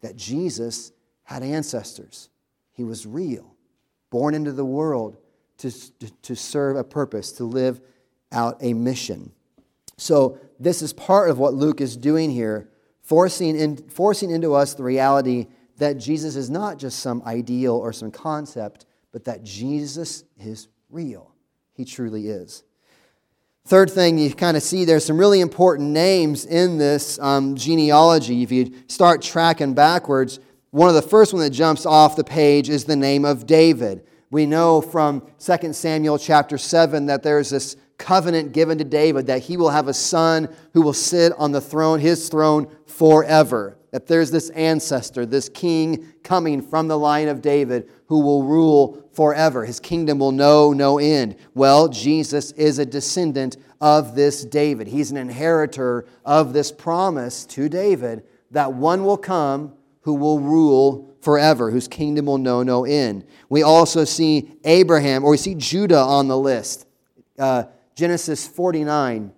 that 0.00 0.16
Jesus 0.16 0.92
had 1.24 1.42
ancestors. 1.42 2.30
He 2.72 2.84
was 2.84 3.06
real, 3.06 3.54
born 4.10 4.34
into 4.34 4.52
the 4.52 4.64
world 4.64 5.16
to, 5.58 5.70
to 6.22 6.34
serve 6.34 6.76
a 6.76 6.84
purpose, 6.84 7.32
to 7.32 7.44
live 7.44 7.80
out 8.32 8.56
a 8.60 8.72
mission. 8.72 9.32
So, 9.98 10.38
this 10.58 10.80
is 10.80 10.92
part 10.92 11.28
of 11.28 11.38
what 11.38 11.54
Luke 11.54 11.80
is 11.80 11.96
doing 11.96 12.30
here, 12.30 12.68
forcing, 13.02 13.56
in, 13.56 13.76
forcing 13.76 14.30
into 14.30 14.54
us 14.54 14.74
the 14.74 14.82
reality 14.82 15.48
that 15.78 15.98
Jesus 15.98 16.36
is 16.36 16.48
not 16.48 16.78
just 16.78 17.00
some 17.00 17.22
ideal 17.26 17.74
or 17.74 17.92
some 17.92 18.10
concept, 18.10 18.86
but 19.10 19.24
that 19.24 19.42
Jesus 19.42 20.24
is 20.38 20.68
real. 20.90 21.34
He 21.74 21.84
truly 21.84 22.28
is. 22.28 22.62
Third 23.64 23.90
thing 23.90 24.18
you 24.18 24.34
kind 24.34 24.56
of 24.56 24.62
see, 24.62 24.84
there's 24.84 25.04
some 25.04 25.18
really 25.18 25.40
important 25.40 25.90
names 25.90 26.44
in 26.44 26.78
this 26.78 27.18
um, 27.20 27.54
genealogy. 27.54 28.42
If 28.42 28.50
you 28.50 28.72
start 28.88 29.22
tracking 29.22 29.74
backwards, 29.74 30.40
one 30.70 30.88
of 30.88 30.94
the 30.94 31.02
first 31.02 31.32
one 31.32 31.42
that 31.42 31.50
jumps 31.50 31.86
off 31.86 32.16
the 32.16 32.24
page 32.24 32.68
is 32.68 32.84
the 32.84 32.96
name 32.96 33.24
of 33.24 33.46
David. 33.46 34.04
We 34.30 34.46
know 34.46 34.80
from 34.80 35.26
2 35.38 35.74
Samuel 35.74 36.18
chapter 36.18 36.58
7 36.58 37.06
that 37.06 37.22
there's 37.22 37.50
this 37.50 37.76
covenant 37.98 38.52
given 38.52 38.78
to 38.78 38.84
David 38.84 39.26
that 39.26 39.42
he 39.42 39.56
will 39.56 39.70
have 39.70 39.88
a 39.88 39.94
son 39.94 40.48
who 40.72 40.82
will 40.82 40.92
sit 40.92 41.32
on 41.38 41.52
the 41.52 41.60
throne, 41.60 42.00
his 42.00 42.28
throne, 42.28 42.68
forever. 42.86 43.78
That 43.92 44.06
there's 44.06 44.30
this 44.30 44.48
ancestor, 44.50 45.26
this 45.26 45.48
king 45.50 46.06
coming 46.22 46.62
from 46.62 46.88
the 46.88 46.98
line 46.98 47.28
of 47.28 47.42
David 47.42 47.90
who 48.06 48.20
will 48.20 48.42
rule 48.42 49.08
forever. 49.12 49.66
His 49.66 49.80
kingdom 49.80 50.18
will 50.18 50.32
know 50.32 50.72
no 50.72 50.98
end. 50.98 51.36
Well, 51.54 51.88
Jesus 51.88 52.52
is 52.52 52.78
a 52.78 52.86
descendant 52.86 53.58
of 53.80 54.14
this 54.14 54.44
David. 54.44 54.86
He's 54.86 55.10
an 55.10 55.18
inheritor 55.18 56.06
of 56.24 56.52
this 56.54 56.72
promise 56.72 57.44
to 57.46 57.68
David 57.68 58.24
that 58.50 58.72
one 58.72 59.04
will 59.04 59.18
come 59.18 59.74
who 60.02 60.14
will 60.14 60.40
rule 60.40 61.14
forever, 61.20 61.70
whose 61.70 61.88
kingdom 61.88 62.26
will 62.26 62.38
know 62.38 62.62
no 62.62 62.84
end. 62.84 63.24
We 63.48 63.62
also 63.62 64.04
see 64.04 64.52
Abraham, 64.64 65.24
or 65.24 65.32
we 65.32 65.36
see 65.36 65.54
Judah 65.54 66.00
on 66.00 66.28
the 66.28 66.36
list. 66.36 66.86
Uh, 67.38 67.64
Genesis 67.94 68.46
49. 68.46 69.32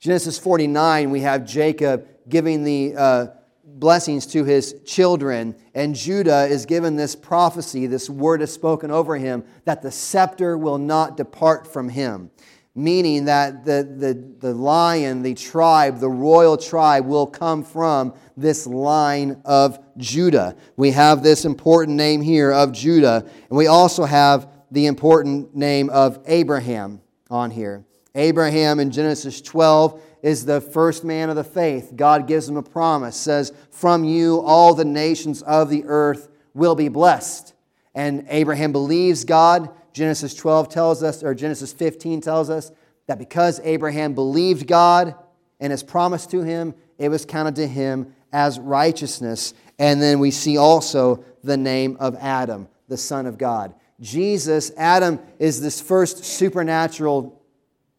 Genesis 0.00 0.38
49, 0.38 1.10
we 1.10 1.20
have 1.20 1.44
Jacob 1.44 2.06
giving 2.28 2.62
the 2.62 2.94
uh, 2.96 3.26
blessings 3.64 4.26
to 4.26 4.44
his 4.44 4.76
children, 4.86 5.56
and 5.74 5.94
Judah 5.94 6.46
is 6.46 6.66
given 6.66 6.94
this 6.96 7.16
prophecy, 7.16 7.86
this 7.86 8.08
word 8.08 8.40
is 8.42 8.52
spoken 8.52 8.90
over 8.90 9.16
him, 9.16 9.44
that 9.64 9.82
the 9.82 9.90
scepter 9.90 10.56
will 10.56 10.78
not 10.78 11.16
depart 11.16 11.66
from 11.66 11.88
him. 11.88 12.30
Meaning 12.76 13.24
that 13.24 13.64
the, 13.64 13.82
the, 13.82 14.14
the 14.38 14.54
lion, 14.54 15.22
the 15.22 15.34
tribe, 15.34 15.98
the 15.98 16.08
royal 16.08 16.56
tribe 16.56 17.06
will 17.06 17.26
come 17.26 17.64
from 17.64 18.14
this 18.36 18.68
line 18.68 19.40
of 19.44 19.80
Judah. 19.96 20.54
We 20.76 20.92
have 20.92 21.24
this 21.24 21.44
important 21.44 21.96
name 21.96 22.20
here 22.20 22.52
of 22.52 22.70
Judah, 22.70 23.28
and 23.48 23.58
we 23.58 23.66
also 23.66 24.04
have 24.04 24.48
the 24.70 24.86
important 24.86 25.56
name 25.56 25.90
of 25.90 26.20
Abraham 26.26 27.00
on 27.30 27.50
here. 27.50 27.84
Abraham 28.14 28.80
in 28.80 28.90
Genesis 28.90 29.40
12 29.40 30.00
is 30.22 30.44
the 30.44 30.60
first 30.60 31.04
man 31.04 31.30
of 31.30 31.36
the 31.36 31.44
faith. 31.44 31.92
God 31.94 32.26
gives 32.26 32.48
him 32.48 32.56
a 32.56 32.62
promise, 32.62 33.16
says, 33.16 33.52
From 33.70 34.04
you 34.04 34.40
all 34.40 34.74
the 34.74 34.84
nations 34.84 35.42
of 35.42 35.70
the 35.70 35.84
earth 35.84 36.28
will 36.54 36.74
be 36.74 36.88
blessed. 36.88 37.54
And 37.94 38.26
Abraham 38.28 38.72
believes 38.72 39.24
God. 39.24 39.70
Genesis 39.92 40.34
12 40.34 40.68
tells 40.68 41.02
us, 41.02 41.22
or 41.22 41.34
Genesis 41.34 41.72
15 41.72 42.20
tells 42.20 42.50
us, 42.50 42.72
that 43.08 43.18
because 43.18 43.58
Abraham 43.64 44.14
believed 44.14 44.68
God 44.68 45.14
and 45.58 45.72
his 45.72 45.82
promise 45.82 46.26
to 46.26 46.42
him, 46.42 46.74
it 46.98 47.08
was 47.08 47.24
counted 47.24 47.56
to 47.56 47.66
him 47.66 48.14
as 48.32 48.60
righteousness. 48.60 49.54
And 49.78 50.00
then 50.00 50.20
we 50.20 50.30
see 50.30 50.56
also 50.56 51.24
the 51.42 51.56
name 51.56 51.96
of 51.98 52.14
Adam, 52.16 52.68
the 52.86 52.96
Son 52.96 53.26
of 53.26 53.38
God. 53.38 53.74
Jesus, 54.00 54.70
Adam 54.76 55.18
is 55.38 55.60
this 55.60 55.80
first 55.80 56.24
supernatural 56.24 57.42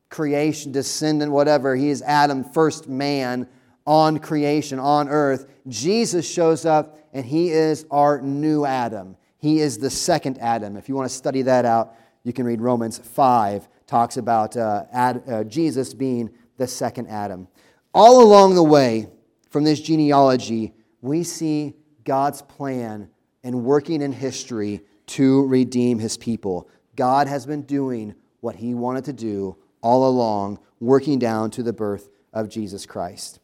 creation, 0.10 0.72
descendant, 0.72 1.32
whatever. 1.32 1.76
He 1.76 1.90
is 1.90 2.02
Adam, 2.02 2.44
first 2.44 2.88
man 2.88 3.48
on 3.86 4.20
creation, 4.20 4.80
on 4.80 5.10
earth. 5.10 5.48
Jesus 5.68 6.30
shows 6.30 6.66
up 6.66 6.98
and 7.14 7.26
he 7.26 7.50
is 7.50 7.86
our 7.92 8.22
new 8.22 8.66
Adam. 8.66 9.18
He 9.38 9.60
is 9.60 9.78
the 9.78 9.90
second 9.90 10.38
Adam. 10.40 10.78
If 10.78 10.90
you 10.90 10.96
want 10.96 11.10
to 11.10 11.16
study 11.16 11.42
that 11.44 11.66
out, 11.66 11.96
you 12.24 12.34
can 12.34 12.46
read 12.46 12.62
Romans 12.62 12.98
5, 12.98 13.68
talks 13.88 14.18
about 14.18 14.56
uh, 14.58 14.84
Ad, 14.92 15.24
uh, 15.28 15.44
Jesus 15.46 15.94
being 15.94 16.30
the 16.58 16.68
second 16.68 17.08
Adam. 17.08 17.48
All 17.94 18.22
along 18.22 18.56
the 18.56 18.64
way 18.64 19.08
from 19.50 19.64
this 19.64 19.80
genealogy, 19.80 20.74
we 21.02 21.24
see 21.24 21.74
God's 22.04 22.42
plan 22.42 23.10
and 23.44 23.64
working 23.64 24.02
in 24.02 24.12
history 24.12 24.82
to 25.10 25.45
redeem 25.48 26.00
his 26.00 26.17
people. 26.17 26.69
God 26.95 27.28
has 27.28 27.45
been 27.45 27.63
doing 27.63 28.15
what 28.41 28.56
he 28.56 28.74
wanted 28.74 29.06
to 29.06 29.13
do 29.13 29.58
all 29.82 30.08
along, 30.08 30.60
working 30.80 31.19
down 31.19 31.52
to 31.52 31.63
the 31.63 31.74
birth 31.74 32.10
of 32.34 32.50
Jesus 32.50 32.86
Christ. 32.86 33.39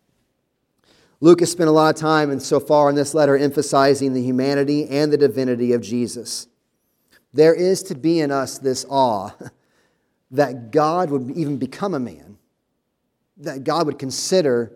Luke 1.21 1.39
has 1.39 1.51
spent 1.51 1.69
a 1.69 1.73
lot 1.73 1.95
of 1.95 1.99
time, 1.99 2.30
and 2.30 2.41
so 2.41 2.60
far 2.60 2.89
in 2.89 2.95
this 2.95 3.13
letter, 3.13 3.38
emphasizing 3.38 4.13
the 4.13 4.21
humanity 4.21 4.88
and 4.88 5.12
the 5.12 5.17
divinity 5.17 5.73
of 5.73 5.82
Jesus. 5.82 6.47
There 7.34 7.54
is 7.54 7.84
to 7.84 7.95
be 7.95 8.19
in 8.19 8.32
us 8.32 8.58
this 8.58 8.86
awe 8.89 9.32
that 10.32 10.71
God 10.71 11.10
would 11.10 11.32
even 11.32 11.58
become 11.58 11.93
a 11.93 11.99
man, 11.99 12.38
that 13.38 13.63
God 13.63 13.88
would 13.88 13.99
consider 13.99 14.71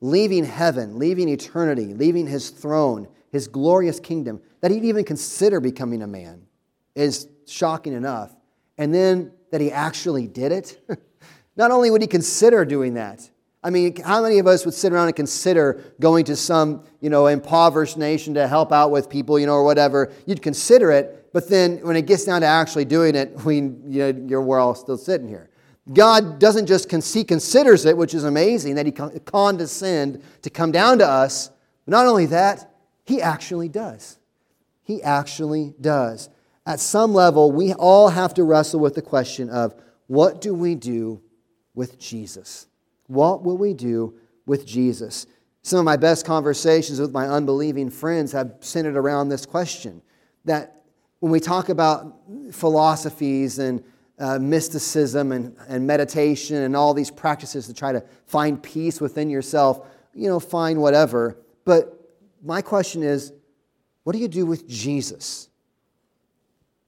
leaving 0.00 0.44
heaven, 0.44 0.98
leaving 0.98 1.28
eternity, 1.28 1.94
leaving 1.94 2.26
his 2.26 2.50
throne, 2.50 3.08
his 3.30 3.48
glorious 3.48 4.00
kingdom, 4.00 4.40
that 4.60 4.70
he'd 4.70 4.84
even 4.84 5.04
consider 5.04 5.60
becoming 5.60 6.02
a 6.02 6.06
man 6.06 6.46
is 6.94 7.28
shocking 7.46 7.92
enough. 7.92 8.34
And 8.76 8.94
then 8.94 9.32
that 9.50 9.60
he 9.60 9.70
actually 9.70 10.26
did 10.26 10.52
it. 10.52 10.80
Not 11.56 11.70
only 11.70 11.90
would 11.90 12.02
he 12.02 12.08
consider 12.08 12.64
doing 12.64 12.94
that, 12.94 13.28
I 13.62 13.70
mean, 13.70 14.00
how 14.02 14.22
many 14.22 14.38
of 14.38 14.46
us 14.46 14.64
would 14.64 14.74
sit 14.74 14.92
around 14.92 15.08
and 15.08 15.16
consider 15.16 15.82
going 15.98 16.24
to 16.26 16.36
some, 16.36 16.84
you 17.00 17.10
know, 17.10 17.26
impoverished 17.26 17.98
nation 17.98 18.34
to 18.34 18.46
help 18.46 18.72
out 18.72 18.92
with 18.92 19.08
people, 19.08 19.38
you 19.38 19.46
know, 19.46 19.54
or 19.54 19.64
whatever? 19.64 20.12
You'd 20.26 20.42
consider 20.42 20.92
it, 20.92 21.30
but 21.32 21.48
then 21.48 21.78
when 21.78 21.96
it 21.96 22.06
gets 22.06 22.24
down 22.24 22.42
to 22.42 22.46
actually 22.46 22.84
doing 22.84 23.14
it, 23.16 23.34
we, 23.44 23.56
you 23.56 23.72
know, 24.12 24.26
you're, 24.26 24.42
we're 24.42 24.60
all 24.60 24.74
still 24.74 24.96
sitting 24.96 25.28
here. 25.28 25.50
God 25.92 26.38
doesn't 26.38 26.66
just, 26.66 26.90
he 27.14 27.24
considers 27.24 27.86
it, 27.86 27.96
which 27.96 28.14
is 28.14 28.24
amazing, 28.24 28.74
that 28.74 28.86
he 28.86 28.92
condescend 28.92 30.22
to 30.42 30.50
come 30.50 30.70
down 30.70 30.98
to 30.98 31.08
us. 31.08 31.48
But 31.86 31.92
not 31.92 32.06
only 32.06 32.26
that, 32.26 32.67
he 33.08 33.22
actually 33.22 33.70
does. 33.70 34.18
He 34.82 35.02
actually 35.02 35.72
does. 35.80 36.28
At 36.66 36.78
some 36.78 37.14
level, 37.14 37.50
we 37.50 37.72
all 37.72 38.10
have 38.10 38.34
to 38.34 38.42
wrestle 38.42 38.80
with 38.80 38.94
the 38.94 39.00
question 39.00 39.48
of 39.48 39.74
what 40.08 40.42
do 40.42 40.52
we 40.52 40.74
do 40.74 41.22
with 41.74 41.98
Jesus? 41.98 42.66
What 43.06 43.42
will 43.42 43.56
we 43.56 43.72
do 43.72 44.12
with 44.44 44.66
Jesus? 44.66 45.26
Some 45.62 45.78
of 45.78 45.86
my 45.86 45.96
best 45.96 46.26
conversations 46.26 47.00
with 47.00 47.10
my 47.10 47.26
unbelieving 47.26 47.88
friends 47.88 48.32
have 48.32 48.56
centered 48.60 48.94
around 48.94 49.30
this 49.30 49.46
question. 49.46 50.02
That 50.44 50.82
when 51.20 51.32
we 51.32 51.40
talk 51.40 51.70
about 51.70 52.14
philosophies 52.52 53.58
and 53.58 53.82
uh, 54.18 54.38
mysticism 54.38 55.32
and, 55.32 55.56
and 55.66 55.86
meditation 55.86 56.56
and 56.56 56.76
all 56.76 56.92
these 56.92 57.10
practices 57.10 57.68
to 57.68 57.72
try 57.72 57.90
to 57.90 58.04
find 58.26 58.62
peace 58.62 59.00
within 59.00 59.30
yourself, 59.30 59.86
you 60.12 60.28
know, 60.28 60.38
find 60.38 60.78
whatever. 60.78 61.38
But 61.64 61.97
my 62.42 62.62
question 62.62 63.02
is 63.02 63.32
what 64.04 64.12
do 64.12 64.18
you 64.18 64.28
do 64.28 64.46
with 64.46 64.66
Jesus? 64.66 65.48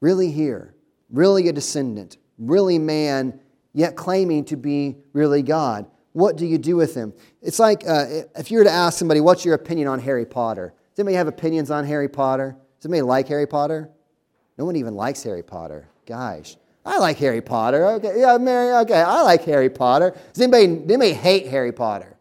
Really 0.00 0.30
here, 0.30 0.74
really 1.10 1.48
a 1.48 1.52
descendant, 1.52 2.16
really 2.38 2.78
man, 2.78 3.38
yet 3.74 3.96
claiming 3.96 4.44
to 4.46 4.56
be 4.56 4.96
really 5.12 5.42
God. 5.42 5.86
What 6.12 6.36
do 6.36 6.46
you 6.46 6.58
do 6.58 6.76
with 6.76 6.94
him? 6.94 7.12
It's 7.42 7.58
like 7.58 7.86
uh, 7.86 8.06
if 8.36 8.50
you 8.50 8.58
were 8.58 8.64
to 8.64 8.70
ask 8.70 8.98
somebody, 8.98 9.20
what's 9.20 9.44
your 9.44 9.54
opinion 9.54 9.86
on 9.88 9.98
Harry 10.00 10.26
Potter? 10.26 10.72
Does 10.90 11.00
anybody 11.00 11.16
have 11.16 11.28
opinions 11.28 11.70
on 11.70 11.84
Harry 11.84 12.08
Potter? 12.08 12.56
Does 12.78 12.86
anybody 12.86 13.02
like 13.02 13.28
Harry 13.28 13.46
Potter? 13.46 13.90
No 14.56 14.64
one 14.64 14.76
even 14.76 14.94
likes 14.94 15.22
Harry 15.22 15.42
Potter. 15.42 15.88
Gosh. 16.06 16.56
I 16.84 16.98
like 16.98 17.18
Harry 17.18 17.42
Potter. 17.42 17.86
Okay, 17.86 18.20
yeah, 18.20 18.38
Mary, 18.38 18.72
okay, 18.82 19.00
I 19.00 19.22
like 19.22 19.44
Harry 19.44 19.68
Potter. 19.68 20.16
Does 20.32 20.42
anybody, 20.42 20.64
anybody 20.64 21.12
hate 21.12 21.46
Harry 21.48 21.72
Potter? 21.72 22.16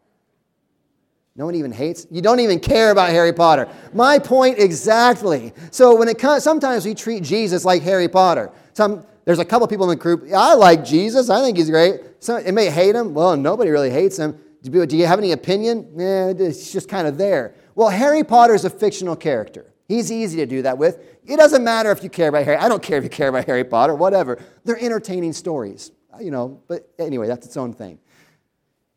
No 1.39 1.45
one 1.45 1.55
even 1.55 1.71
hates. 1.71 2.05
You 2.11 2.21
don't 2.21 2.41
even 2.41 2.59
care 2.59 2.91
about 2.91 3.11
Harry 3.11 3.31
Potter. 3.31 3.69
My 3.93 4.19
point 4.19 4.59
exactly. 4.59 5.53
So 5.71 5.95
when 5.95 6.09
it 6.09 6.19
comes, 6.19 6.43
sometimes 6.43 6.85
we 6.85 6.93
treat 6.93 7.23
Jesus 7.23 7.63
like 7.63 7.81
Harry 7.81 8.09
Potter. 8.09 8.51
Some 8.73 9.05
there's 9.23 9.39
a 9.39 9.45
couple 9.45 9.65
people 9.69 9.89
in 9.89 9.97
the 9.97 10.03
group. 10.03 10.27
I 10.35 10.55
like 10.55 10.83
Jesus. 10.83 11.29
I 11.29 11.41
think 11.41 11.55
he's 11.55 11.69
great. 11.69 12.01
Some 12.19 12.45
it 12.45 12.51
may 12.51 12.69
hate 12.69 12.93
him. 12.93 13.13
Well, 13.13 13.37
nobody 13.37 13.71
really 13.71 13.89
hates 13.89 14.17
him. 14.17 14.37
Do 14.63 14.97
you 14.97 15.05
have 15.05 15.17
any 15.17 15.31
opinion? 15.31 15.89
Yeah, 15.95 16.33
it's 16.37 16.73
just 16.73 16.89
kind 16.89 17.07
of 17.07 17.17
there. 17.17 17.55
Well, 17.73 17.87
Harry 17.87 18.25
Potter 18.25 18.53
is 18.53 18.65
a 18.65 18.69
fictional 18.69 19.15
character. 19.15 19.73
He's 19.87 20.11
easy 20.11 20.35
to 20.39 20.45
do 20.45 20.61
that 20.63 20.77
with. 20.77 20.99
It 21.25 21.37
doesn't 21.37 21.63
matter 21.63 21.89
if 21.91 22.03
you 22.03 22.09
care 22.09 22.27
about 22.27 22.43
Harry. 22.43 22.57
I 22.57 22.67
don't 22.67 22.83
care 22.83 22.97
if 22.97 23.05
you 23.05 23.09
care 23.09 23.29
about 23.29 23.45
Harry 23.45 23.63
Potter, 23.63 23.95
whatever. 23.95 24.39
They're 24.65 24.77
entertaining 24.77 25.31
stories, 25.31 25.93
you 26.19 26.31
know, 26.31 26.61
but 26.67 26.91
anyway, 26.99 27.27
that's 27.27 27.45
its 27.45 27.55
own 27.55 27.71
thing. 27.71 27.97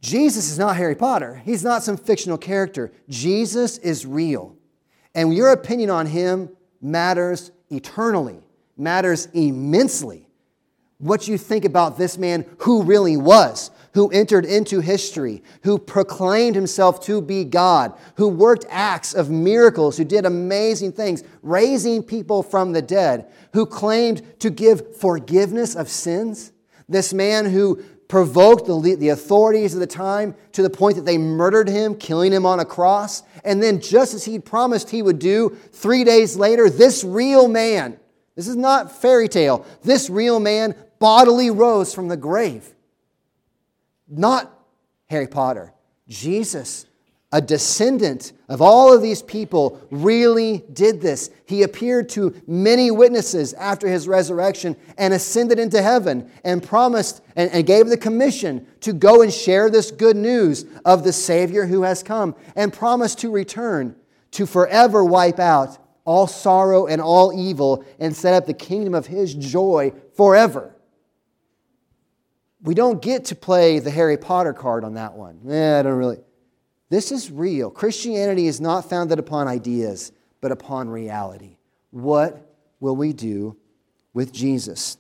Jesus 0.03 0.51
is 0.51 0.59
not 0.59 0.77
Harry 0.77 0.97
Potter. 0.97 1.41
He's 1.45 1.62
not 1.62 1.85
some 1.85 1.97
fictional 1.97 2.37
character. 2.37 2.93
Jesus 3.09 3.79
is 3.79 4.05
real. 4.05 4.57
And 5.15 5.33
your 5.33 5.53
opinion 5.53 5.91
on 5.91 6.07
him 6.07 6.51
matters 6.81 7.53
eternally, 7.71 8.41
matters 8.77 9.29
immensely. 9.33 10.29
What 10.99 11.29
you 11.29 11.38
think 11.38 11.65
about 11.65 11.99
this 11.99 12.19
man 12.19 12.45
who 12.59 12.83
really 12.83 13.17
was, 13.17 13.71
who 13.95 14.09
entered 14.11 14.45
into 14.45 14.81
history, 14.81 15.43
who 15.62 15.79
proclaimed 15.79 16.57
himself 16.57 17.01
to 17.05 17.21
be 17.21 17.45
God, 17.45 17.93
who 18.17 18.27
worked 18.27 18.67
acts 18.71 19.15
of 19.15 19.31
miracles, 19.31 19.97
who 19.97 20.05
did 20.05 20.25
amazing 20.25 20.93
things, 20.93 21.23
raising 21.43 22.03
people 22.03 22.43
from 22.43 22.73
the 22.73 22.83
dead, 22.83 23.31
who 23.53 23.67
claimed 23.67 24.41
to 24.41 24.51
give 24.51 24.97
forgiveness 24.97 25.77
of 25.77 25.88
sins. 25.88 26.53
This 26.88 27.12
man 27.12 27.47
who 27.47 27.83
provoked 28.12 28.66
the, 28.66 28.94
the 28.96 29.09
authorities 29.09 29.72
of 29.72 29.81
the 29.81 29.87
time 29.87 30.35
to 30.53 30.61
the 30.61 30.68
point 30.68 30.96
that 30.96 31.07
they 31.07 31.16
murdered 31.16 31.66
him, 31.66 31.94
killing 31.94 32.31
him 32.31 32.44
on 32.44 32.61
a 32.61 32.64
cross. 32.64 33.22
And 33.42 33.62
then, 33.62 33.81
just 33.81 34.12
as 34.12 34.27
he'd 34.27 34.44
promised 34.44 34.90
he 34.90 35.01
would 35.01 35.18
do, 35.18 35.57
three 35.72 36.05
days 36.05 36.37
later, 36.37 36.68
this 36.68 37.05
real 37.05 37.48
man, 37.48 37.98
this 38.37 38.48
is 38.48 38.55
not 38.55 39.01
fairy 39.01 39.29
tale, 39.29 39.64
this 39.83 40.11
real 40.11 40.40
man 40.40 40.75
bodily 40.98 41.51
rose 41.51 41.94
from 41.94 42.09
the 42.09 42.16
grave. 42.18 42.75
Not 44.07 44.62
Harry 45.09 45.27
Potter, 45.27 45.72
Jesus 46.07 46.85
a 47.33 47.40
descendant 47.40 48.33
of 48.49 48.61
all 48.61 48.95
of 48.95 49.01
these 49.01 49.23
people, 49.23 49.81
really 49.90 50.62
did 50.75 51.01
this. 51.01 51.31
He 51.47 51.62
appeared 51.62 52.11
to 52.11 52.35
many 52.47 52.90
witnesses 52.90 53.55
after 53.55 53.88
his 53.88 54.07
resurrection 54.07 54.77
and 54.99 55.14
ascended 55.14 55.59
into 55.59 55.81
heaven 55.81 56.31
and 56.45 56.62
promised 56.62 57.23
and, 57.35 57.51
and, 57.51 57.66
gave 57.66 57.87
the 57.87 57.97
commission 57.97 58.66
to 58.81 58.92
go 58.92 59.23
and 59.23 59.33
share 59.33 59.71
this 59.71 59.90
good 59.90 60.16
news 60.16 60.66
of 60.85 61.05
the 61.05 61.12
Savior 61.12 61.64
who 61.64 61.83
has 61.83 62.03
come 62.03 62.35
and 62.55 62.73
promised 62.73 63.21
to 63.21 63.31
return 63.31 63.97
to 64.33 64.45
forever 64.45 65.03
wipe 65.03 65.38
out 65.38 65.79
all 66.05 66.27
sorrow 66.27 66.87
and 66.87 67.01
all 67.01 67.33
evil 67.33 67.85
and 67.99 68.14
set 68.14 68.35
up 68.35 68.47
the 68.47 68.55
kingdom 68.55 68.95
of 68.95 69.07
his 69.07 69.35
joy 69.35 69.92
forever. 70.14 70.77
We 72.61 72.75
don't 72.75 73.01
get 73.01 73.25
to 73.27 73.35
play 73.35 73.79
the 73.79 73.90
Harry 73.90 74.18
Potter 74.18 74.53
card 74.53 74.85
on 74.85 74.95
that 74.95 75.14
one. 75.14 75.40
Eh, 75.49 75.79
I 75.79 75.83
don't 75.83 75.97
really. 75.97 76.18
This 76.93 77.11
is 77.11 77.31
real. 77.31 77.71
Christianity 77.71 78.47
is 78.47 78.61
not 78.61 78.91
founded 78.91 79.19
upon 79.19 79.49
ideas, 79.49 80.13
but 80.43 80.53
upon 80.53 80.91
reality. 80.91 81.57
What 81.91 82.55
will 82.81 82.95
we 82.95 83.15
do 83.15 83.57
with 84.13 84.31
Jesus? 84.31 84.99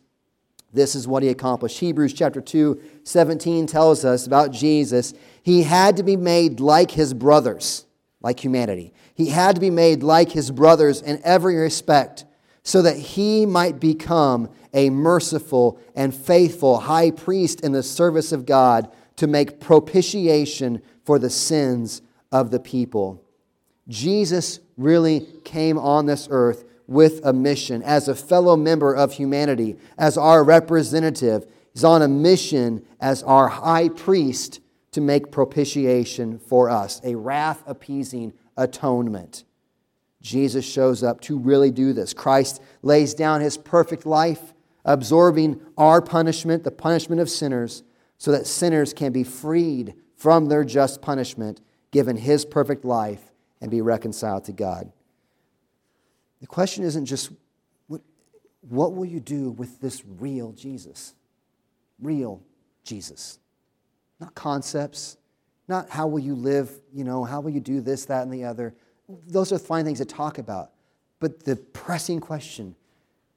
This 0.72 0.94
is 0.94 1.06
what 1.06 1.22
he 1.22 1.28
accomplished. 1.28 1.78
Hebrews 1.80 2.14
chapter 2.14 2.40
2, 2.40 2.80
17 3.04 3.66
tells 3.66 4.06
us 4.06 4.26
about 4.26 4.52
Jesus. 4.52 5.12
He 5.42 5.64
had 5.64 5.98
to 5.98 6.02
be 6.02 6.16
made 6.16 6.60
like 6.60 6.92
his 6.92 7.12
brothers, 7.12 7.84
like 8.22 8.42
humanity. 8.42 8.94
He 9.14 9.26
had 9.26 9.56
to 9.56 9.60
be 9.60 9.68
made 9.68 10.02
like 10.02 10.32
his 10.32 10.50
brothers 10.50 11.02
in 11.02 11.20
every 11.24 11.56
respect 11.56 12.24
so 12.62 12.80
that 12.80 12.96
he 12.96 13.44
might 13.44 13.80
become 13.80 14.48
a 14.72 14.88
merciful 14.88 15.78
and 15.94 16.14
faithful 16.14 16.78
high 16.78 17.10
priest 17.10 17.60
in 17.60 17.72
the 17.72 17.82
service 17.82 18.32
of 18.32 18.46
God 18.46 18.90
to 19.16 19.26
make 19.26 19.60
propitiation 19.60 20.80
for 21.04 21.18
the 21.18 21.30
sins 21.30 22.02
of 22.30 22.50
the 22.50 22.60
people. 22.60 23.22
Jesus 23.88 24.60
really 24.76 25.26
came 25.44 25.78
on 25.78 26.06
this 26.06 26.28
earth 26.30 26.64
with 26.86 27.20
a 27.24 27.32
mission 27.32 27.82
as 27.82 28.08
a 28.08 28.14
fellow 28.14 28.56
member 28.56 28.94
of 28.94 29.12
humanity, 29.12 29.76
as 29.98 30.16
our 30.16 30.44
representative. 30.44 31.46
He's 31.72 31.84
on 31.84 32.02
a 32.02 32.08
mission 32.08 32.84
as 33.00 33.22
our 33.22 33.48
high 33.48 33.88
priest 33.88 34.60
to 34.92 35.00
make 35.00 35.30
propitiation 35.30 36.38
for 36.38 36.68
us, 36.68 37.00
a 37.02 37.14
wrath 37.14 37.62
appeasing 37.66 38.32
atonement. 38.56 39.44
Jesus 40.20 40.64
shows 40.64 41.02
up 41.02 41.20
to 41.22 41.38
really 41.38 41.70
do 41.70 41.92
this. 41.92 42.14
Christ 42.14 42.62
lays 42.82 43.14
down 43.14 43.40
his 43.40 43.56
perfect 43.56 44.06
life, 44.06 44.52
absorbing 44.84 45.60
our 45.76 46.00
punishment, 46.00 46.62
the 46.62 46.70
punishment 46.70 47.20
of 47.20 47.30
sinners, 47.30 47.82
so 48.18 48.30
that 48.30 48.46
sinners 48.46 48.92
can 48.92 49.12
be 49.12 49.24
freed 49.24 49.94
from 50.22 50.46
their 50.46 50.62
just 50.62 51.02
punishment, 51.02 51.60
given 51.90 52.16
his 52.16 52.44
perfect 52.44 52.84
life, 52.84 53.32
and 53.60 53.72
be 53.72 53.80
reconciled 53.80 54.44
to 54.44 54.52
God. 54.52 54.92
The 56.40 56.46
question 56.46 56.84
isn't 56.84 57.06
just 57.06 57.32
what, 57.88 58.92
will 58.92 59.04
you 59.04 59.18
do 59.18 59.50
with 59.50 59.80
this 59.80 60.04
real 60.20 60.52
Jesus? 60.52 61.14
Real 62.00 62.40
Jesus. 62.84 63.40
Not 64.20 64.32
concepts, 64.36 65.16
not 65.66 65.90
how 65.90 66.06
will 66.06 66.20
you 66.20 66.36
live, 66.36 66.70
you 66.94 67.02
know, 67.02 67.24
how 67.24 67.40
will 67.40 67.50
you 67.50 67.58
do 67.58 67.80
this, 67.80 68.04
that, 68.04 68.22
and 68.22 68.32
the 68.32 68.44
other. 68.44 68.76
Those 69.26 69.50
are 69.50 69.58
fine 69.58 69.84
things 69.84 69.98
to 69.98 70.04
talk 70.04 70.38
about. 70.38 70.70
But 71.18 71.42
the 71.42 71.56
pressing 71.56 72.20
question 72.20 72.76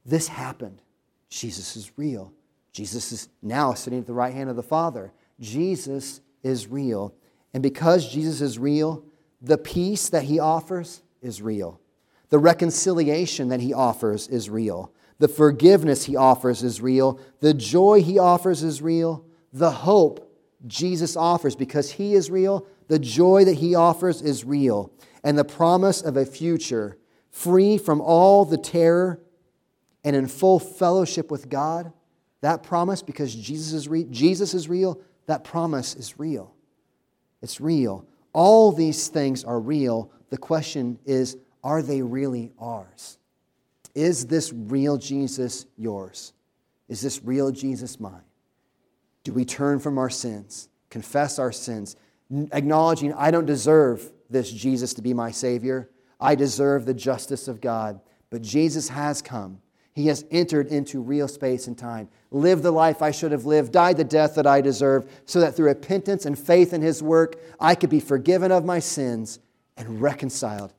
this 0.06 0.28
happened. 0.28 0.84
Jesus 1.30 1.76
is 1.76 1.92
real. 1.98 2.32
Jesus 2.74 3.12
is 3.12 3.30
now 3.42 3.74
sitting 3.74 3.98
at 3.98 4.06
the 4.06 4.14
right 4.14 4.36
hand 4.36 4.52
of 4.52 4.56
the 4.56 4.62
Father. 4.62 5.12
Jesus 5.40 6.22
is 6.46 6.68
real. 6.68 7.14
And 7.54 7.62
because 7.62 8.10
Jesus 8.10 8.40
is 8.40 8.58
real, 8.60 9.04
the 9.42 9.58
peace 9.58 10.10
that 10.10 10.24
he 10.24 10.40
offers 10.40 11.02
is 11.22 11.42
real. 11.42 11.82
The 12.30 12.40
reconciliation 12.40 13.50
that 13.50 13.60
he 13.60 13.74
offers 13.74 14.28
is 14.28 14.50
real. 14.50 14.94
The 15.20 15.28
forgiveness 15.28 16.06
he 16.06 16.16
offers 16.16 16.64
is 16.64 16.82
real. 16.82 17.20
The 17.40 17.54
joy 17.54 18.02
he 18.02 18.20
offers 18.20 18.64
is 18.64 18.82
real. 18.82 19.26
The 19.52 19.72
hope 19.72 20.26
Jesus 20.68 21.16
offers 21.16 21.56
because 21.56 21.92
he 21.92 22.14
is 22.14 22.30
real, 22.30 22.68
the 22.88 23.00
joy 23.00 23.46
that 23.46 23.56
he 23.56 23.76
offers 23.76 24.22
is 24.22 24.44
real. 24.44 24.92
And 25.24 25.38
the 25.38 25.46
promise 25.46 26.02
of 26.02 26.18
a 26.18 26.26
future 26.26 26.98
free 27.32 27.78
from 27.78 28.02
all 28.02 28.46
the 28.46 28.58
terror 28.58 29.22
and 30.04 30.16
in 30.16 30.28
full 30.28 30.60
fellowship 30.60 31.32
with 31.32 31.50
God, 31.50 31.92
that 32.42 32.64
promise, 32.64 33.02
because 33.02 33.34
Jesus 33.34 33.74
is, 33.74 33.88
re- 33.88 34.06
Jesus 34.06 34.54
is 34.54 34.70
real, 34.70 35.02
that 35.28 35.44
promise 35.44 35.96
is 35.96 36.20
real. 36.20 36.54
It's 37.42 37.60
real. 37.60 38.06
All 38.34 38.72
these 38.72 39.08
things 39.08 39.44
are 39.44 39.60
real. 39.60 40.12
The 40.30 40.38
question 40.38 41.00
is 41.06 41.38
are 41.64 41.82
they 41.82 42.02
really 42.02 42.52
ours? 42.60 43.18
Is 43.96 44.28
this 44.28 44.54
real 44.54 44.98
Jesus 44.98 45.66
yours? 45.78 46.34
Is 46.88 47.02
this 47.02 47.24
real 47.24 47.52
Jesus 47.52 48.00
mine? 48.00 48.22
Do 49.24 49.34
we 49.34 49.46
turn 49.46 49.80
from 49.80 49.98
our 49.98 50.10
sins, 50.10 50.70
confess 50.90 51.40
our 51.40 51.52
sins, 51.52 51.96
acknowledging 52.52 53.14
I 53.14 53.32
don't 53.32 53.46
deserve 53.46 54.12
this 54.30 54.52
Jesus 54.52 54.94
to 54.96 55.02
be 55.02 55.14
my 55.14 55.32
Savior? 55.32 55.90
I 56.20 56.36
deserve 56.36 56.86
the 56.86 56.94
justice 56.94 57.48
of 57.48 57.62
God. 57.62 58.00
But 58.30 58.42
Jesus 58.42 58.90
has 58.90 59.22
come 59.22 59.62
he 59.96 60.08
has 60.08 60.26
entered 60.30 60.68
into 60.68 61.02
real 61.02 61.28
space 61.30 61.68
and 61.68 61.78
time, 61.78 62.10
lived 62.36 62.64
the 62.64 62.72
life 62.72 63.02
I 63.02 63.12
should 63.12 63.32
have 63.32 63.46
lived, 63.46 63.72
died 63.72 63.96
the 63.96 64.04
death 64.04 64.36
that 64.36 64.46
I 64.46 64.60
deserve, 64.60 65.10
so 65.26 65.40
that 65.40 65.56
through 65.56 65.68
repentance 65.68 66.26
and 66.26 66.38
faith 66.38 66.74
in 66.74 66.82
His 66.82 67.02
work, 67.02 67.38
I 67.60 67.76
could 67.76 67.90
be 67.90 68.02
forgiven 68.02 68.52
of 68.52 68.66
my 68.66 68.80
sins 68.80 69.40
and 69.78 70.02
reconciled 70.02 70.74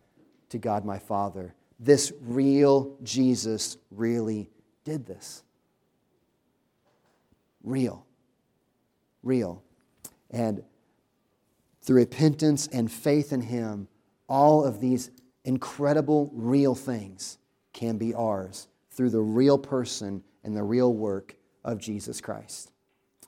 to 0.50 0.58
God 0.58 0.84
my 0.84 0.98
Father. 0.98 1.54
This 1.80 2.12
real 2.20 2.96
Jesus 3.02 3.78
really 3.90 4.50
did 4.84 5.06
this. 5.06 5.42
Real. 7.64 8.04
Real. 9.22 9.62
And 10.30 10.62
through 11.80 11.96
repentance 11.96 12.66
and 12.66 12.92
faith 12.92 13.32
in 13.32 13.40
Him, 13.40 13.88
all 14.28 14.62
of 14.62 14.80
these 14.80 15.10
incredible, 15.44 16.30
real 16.34 16.74
things 16.74 17.38
can 17.72 17.96
be 17.96 18.12
ours 18.14 18.68
through 18.90 19.10
the 19.10 19.20
real 19.20 19.56
person 19.56 20.22
and 20.44 20.54
the 20.56 20.62
real 20.62 20.92
work 20.92 21.35
of 21.66 21.78
Jesus 21.78 22.22
Christ. 22.22 22.70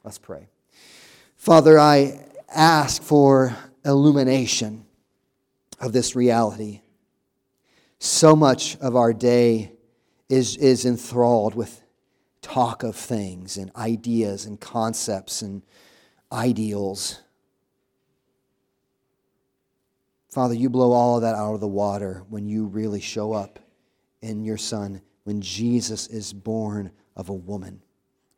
Let's 0.04 0.16
pray. 0.16 0.48
Father, 1.36 1.78
I 1.78 2.24
ask 2.48 3.02
for 3.02 3.54
illumination 3.84 4.86
of 5.80 5.92
this 5.92 6.16
reality. 6.16 6.80
So 7.98 8.34
much 8.34 8.76
of 8.78 8.96
our 8.96 9.12
day 9.12 9.72
is, 10.28 10.56
is 10.56 10.86
enthralled 10.86 11.54
with 11.54 11.82
talk 12.40 12.82
of 12.82 12.96
things 12.96 13.56
and 13.56 13.70
ideas 13.76 14.46
and 14.46 14.60
concepts 14.60 15.42
and 15.42 15.62
ideals. 16.32 17.20
Father, 20.30 20.54
you 20.54 20.70
blow 20.70 20.92
all 20.92 21.16
of 21.16 21.22
that 21.22 21.34
out 21.34 21.54
of 21.54 21.60
the 21.60 21.68
water 21.68 22.22
when 22.28 22.46
you 22.46 22.66
really 22.66 23.00
show 23.00 23.32
up 23.32 23.58
in 24.22 24.44
your 24.44 24.56
Son 24.56 25.00
when 25.24 25.40
Jesus 25.40 26.06
is 26.06 26.32
born 26.32 26.90
of 27.16 27.28
a 27.28 27.34
woman, 27.34 27.82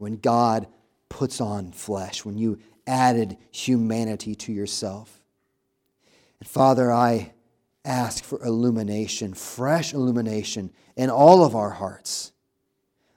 when 0.01 0.17
God 0.17 0.67
puts 1.11 1.43
on 1.43 1.73
flesh, 1.73 2.25
when 2.25 2.39
you 2.39 2.59
added 2.87 3.37
humanity 3.51 4.35
to 4.35 4.51
yourself. 4.51 5.21
And 6.41 6.49
Father, 6.49 6.91
I 6.91 7.35
ask 7.85 8.25
for 8.25 8.43
illumination, 8.43 9.35
fresh 9.35 9.93
illumination 9.93 10.73
in 10.97 11.11
all 11.11 11.45
of 11.45 11.55
our 11.55 11.69
hearts. 11.69 12.33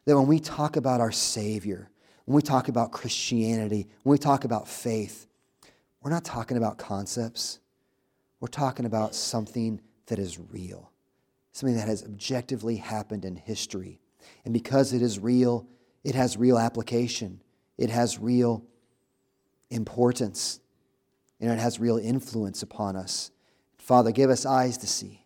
That 0.04 0.18
when 0.18 0.28
we 0.28 0.42
talk 0.42 0.76
about 0.76 1.00
our 1.00 1.14
Savior, 1.14 1.90
when 2.26 2.36
we 2.36 2.42
talk 2.42 2.68
about 2.68 2.92
Christianity, 2.92 3.88
when 4.04 4.12
we 4.12 4.18
talk 4.18 4.44
about 4.44 4.68
faith, 4.68 5.26
we're 6.02 6.12
not 6.12 6.26
talking 6.26 6.58
about 6.58 6.78
concepts. 6.78 7.60
We're 8.42 8.50
talking 8.50 8.86
about 8.86 9.16
something 9.16 9.80
that 10.08 10.20
is 10.20 10.38
real, 10.38 10.92
something 11.54 11.78
that 11.78 11.88
has 11.88 12.04
objectively 12.04 12.76
happened 12.76 13.24
in 13.24 13.38
history. 13.38 14.02
And 14.44 14.54
because 14.54 14.92
it 14.92 15.02
is 15.02 15.18
real, 15.18 15.66
it 16.04 16.16
has 16.16 16.38
real 16.38 16.58
application, 16.58 17.42
it 17.78 17.90
has 17.90 18.20
real 18.20 18.64
importance, 19.70 20.60
and 21.40 21.52
it 21.52 21.60
has 21.60 21.80
real 21.80 21.98
influence 21.98 22.62
upon 22.62 22.96
us. 22.96 23.32
Father, 23.78 24.12
give 24.12 24.30
us 24.30 24.46
eyes 24.46 24.78
to 24.80 24.88
see, 24.88 25.26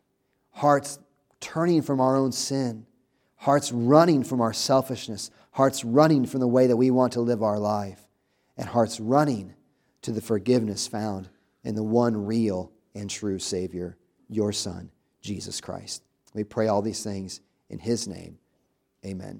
hearts 0.51 0.99
turning 1.39 1.81
from 1.81 1.99
our 1.99 2.15
own 2.15 2.31
sin, 2.31 2.85
hearts 3.35 3.71
running 3.71 4.23
from 4.23 4.41
our 4.41 4.53
selfishness, 4.53 5.29
hearts 5.51 5.83
running 5.83 6.25
from 6.25 6.39
the 6.39 6.47
way 6.47 6.67
that 6.67 6.77
we 6.77 6.91
want 6.91 7.13
to 7.13 7.21
live 7.21 7.43
our 7.43 7.59
life, 7.59 8.07
and 8.57 8.67
hearts 8.67 8.99
running 8.99 9.53
to 10.01 10.11
the 10.11 10.21
forgiveness 10.21 10.87
found 10.87 11.29
in 11.63 11.75
the 11.75 11.83
one 11.83 12.25
real 12.25 12.71
and 12.95 13.09
true 13.09 13.37
Savior, 13.37 13.97
your 14.29 14.51
Son, 14.51 14.89
Jesus 15.21 15.61
Christ. 15.61 16.03
We 16.33 16.43
pray 16.43 16.67
all 16.67 16.81
these 16.81 17.03
things 17.03 17.41
in 17.69 17.79
His 17.79 18.07
name. 18.07 18.37
Amen. 19.05 19.35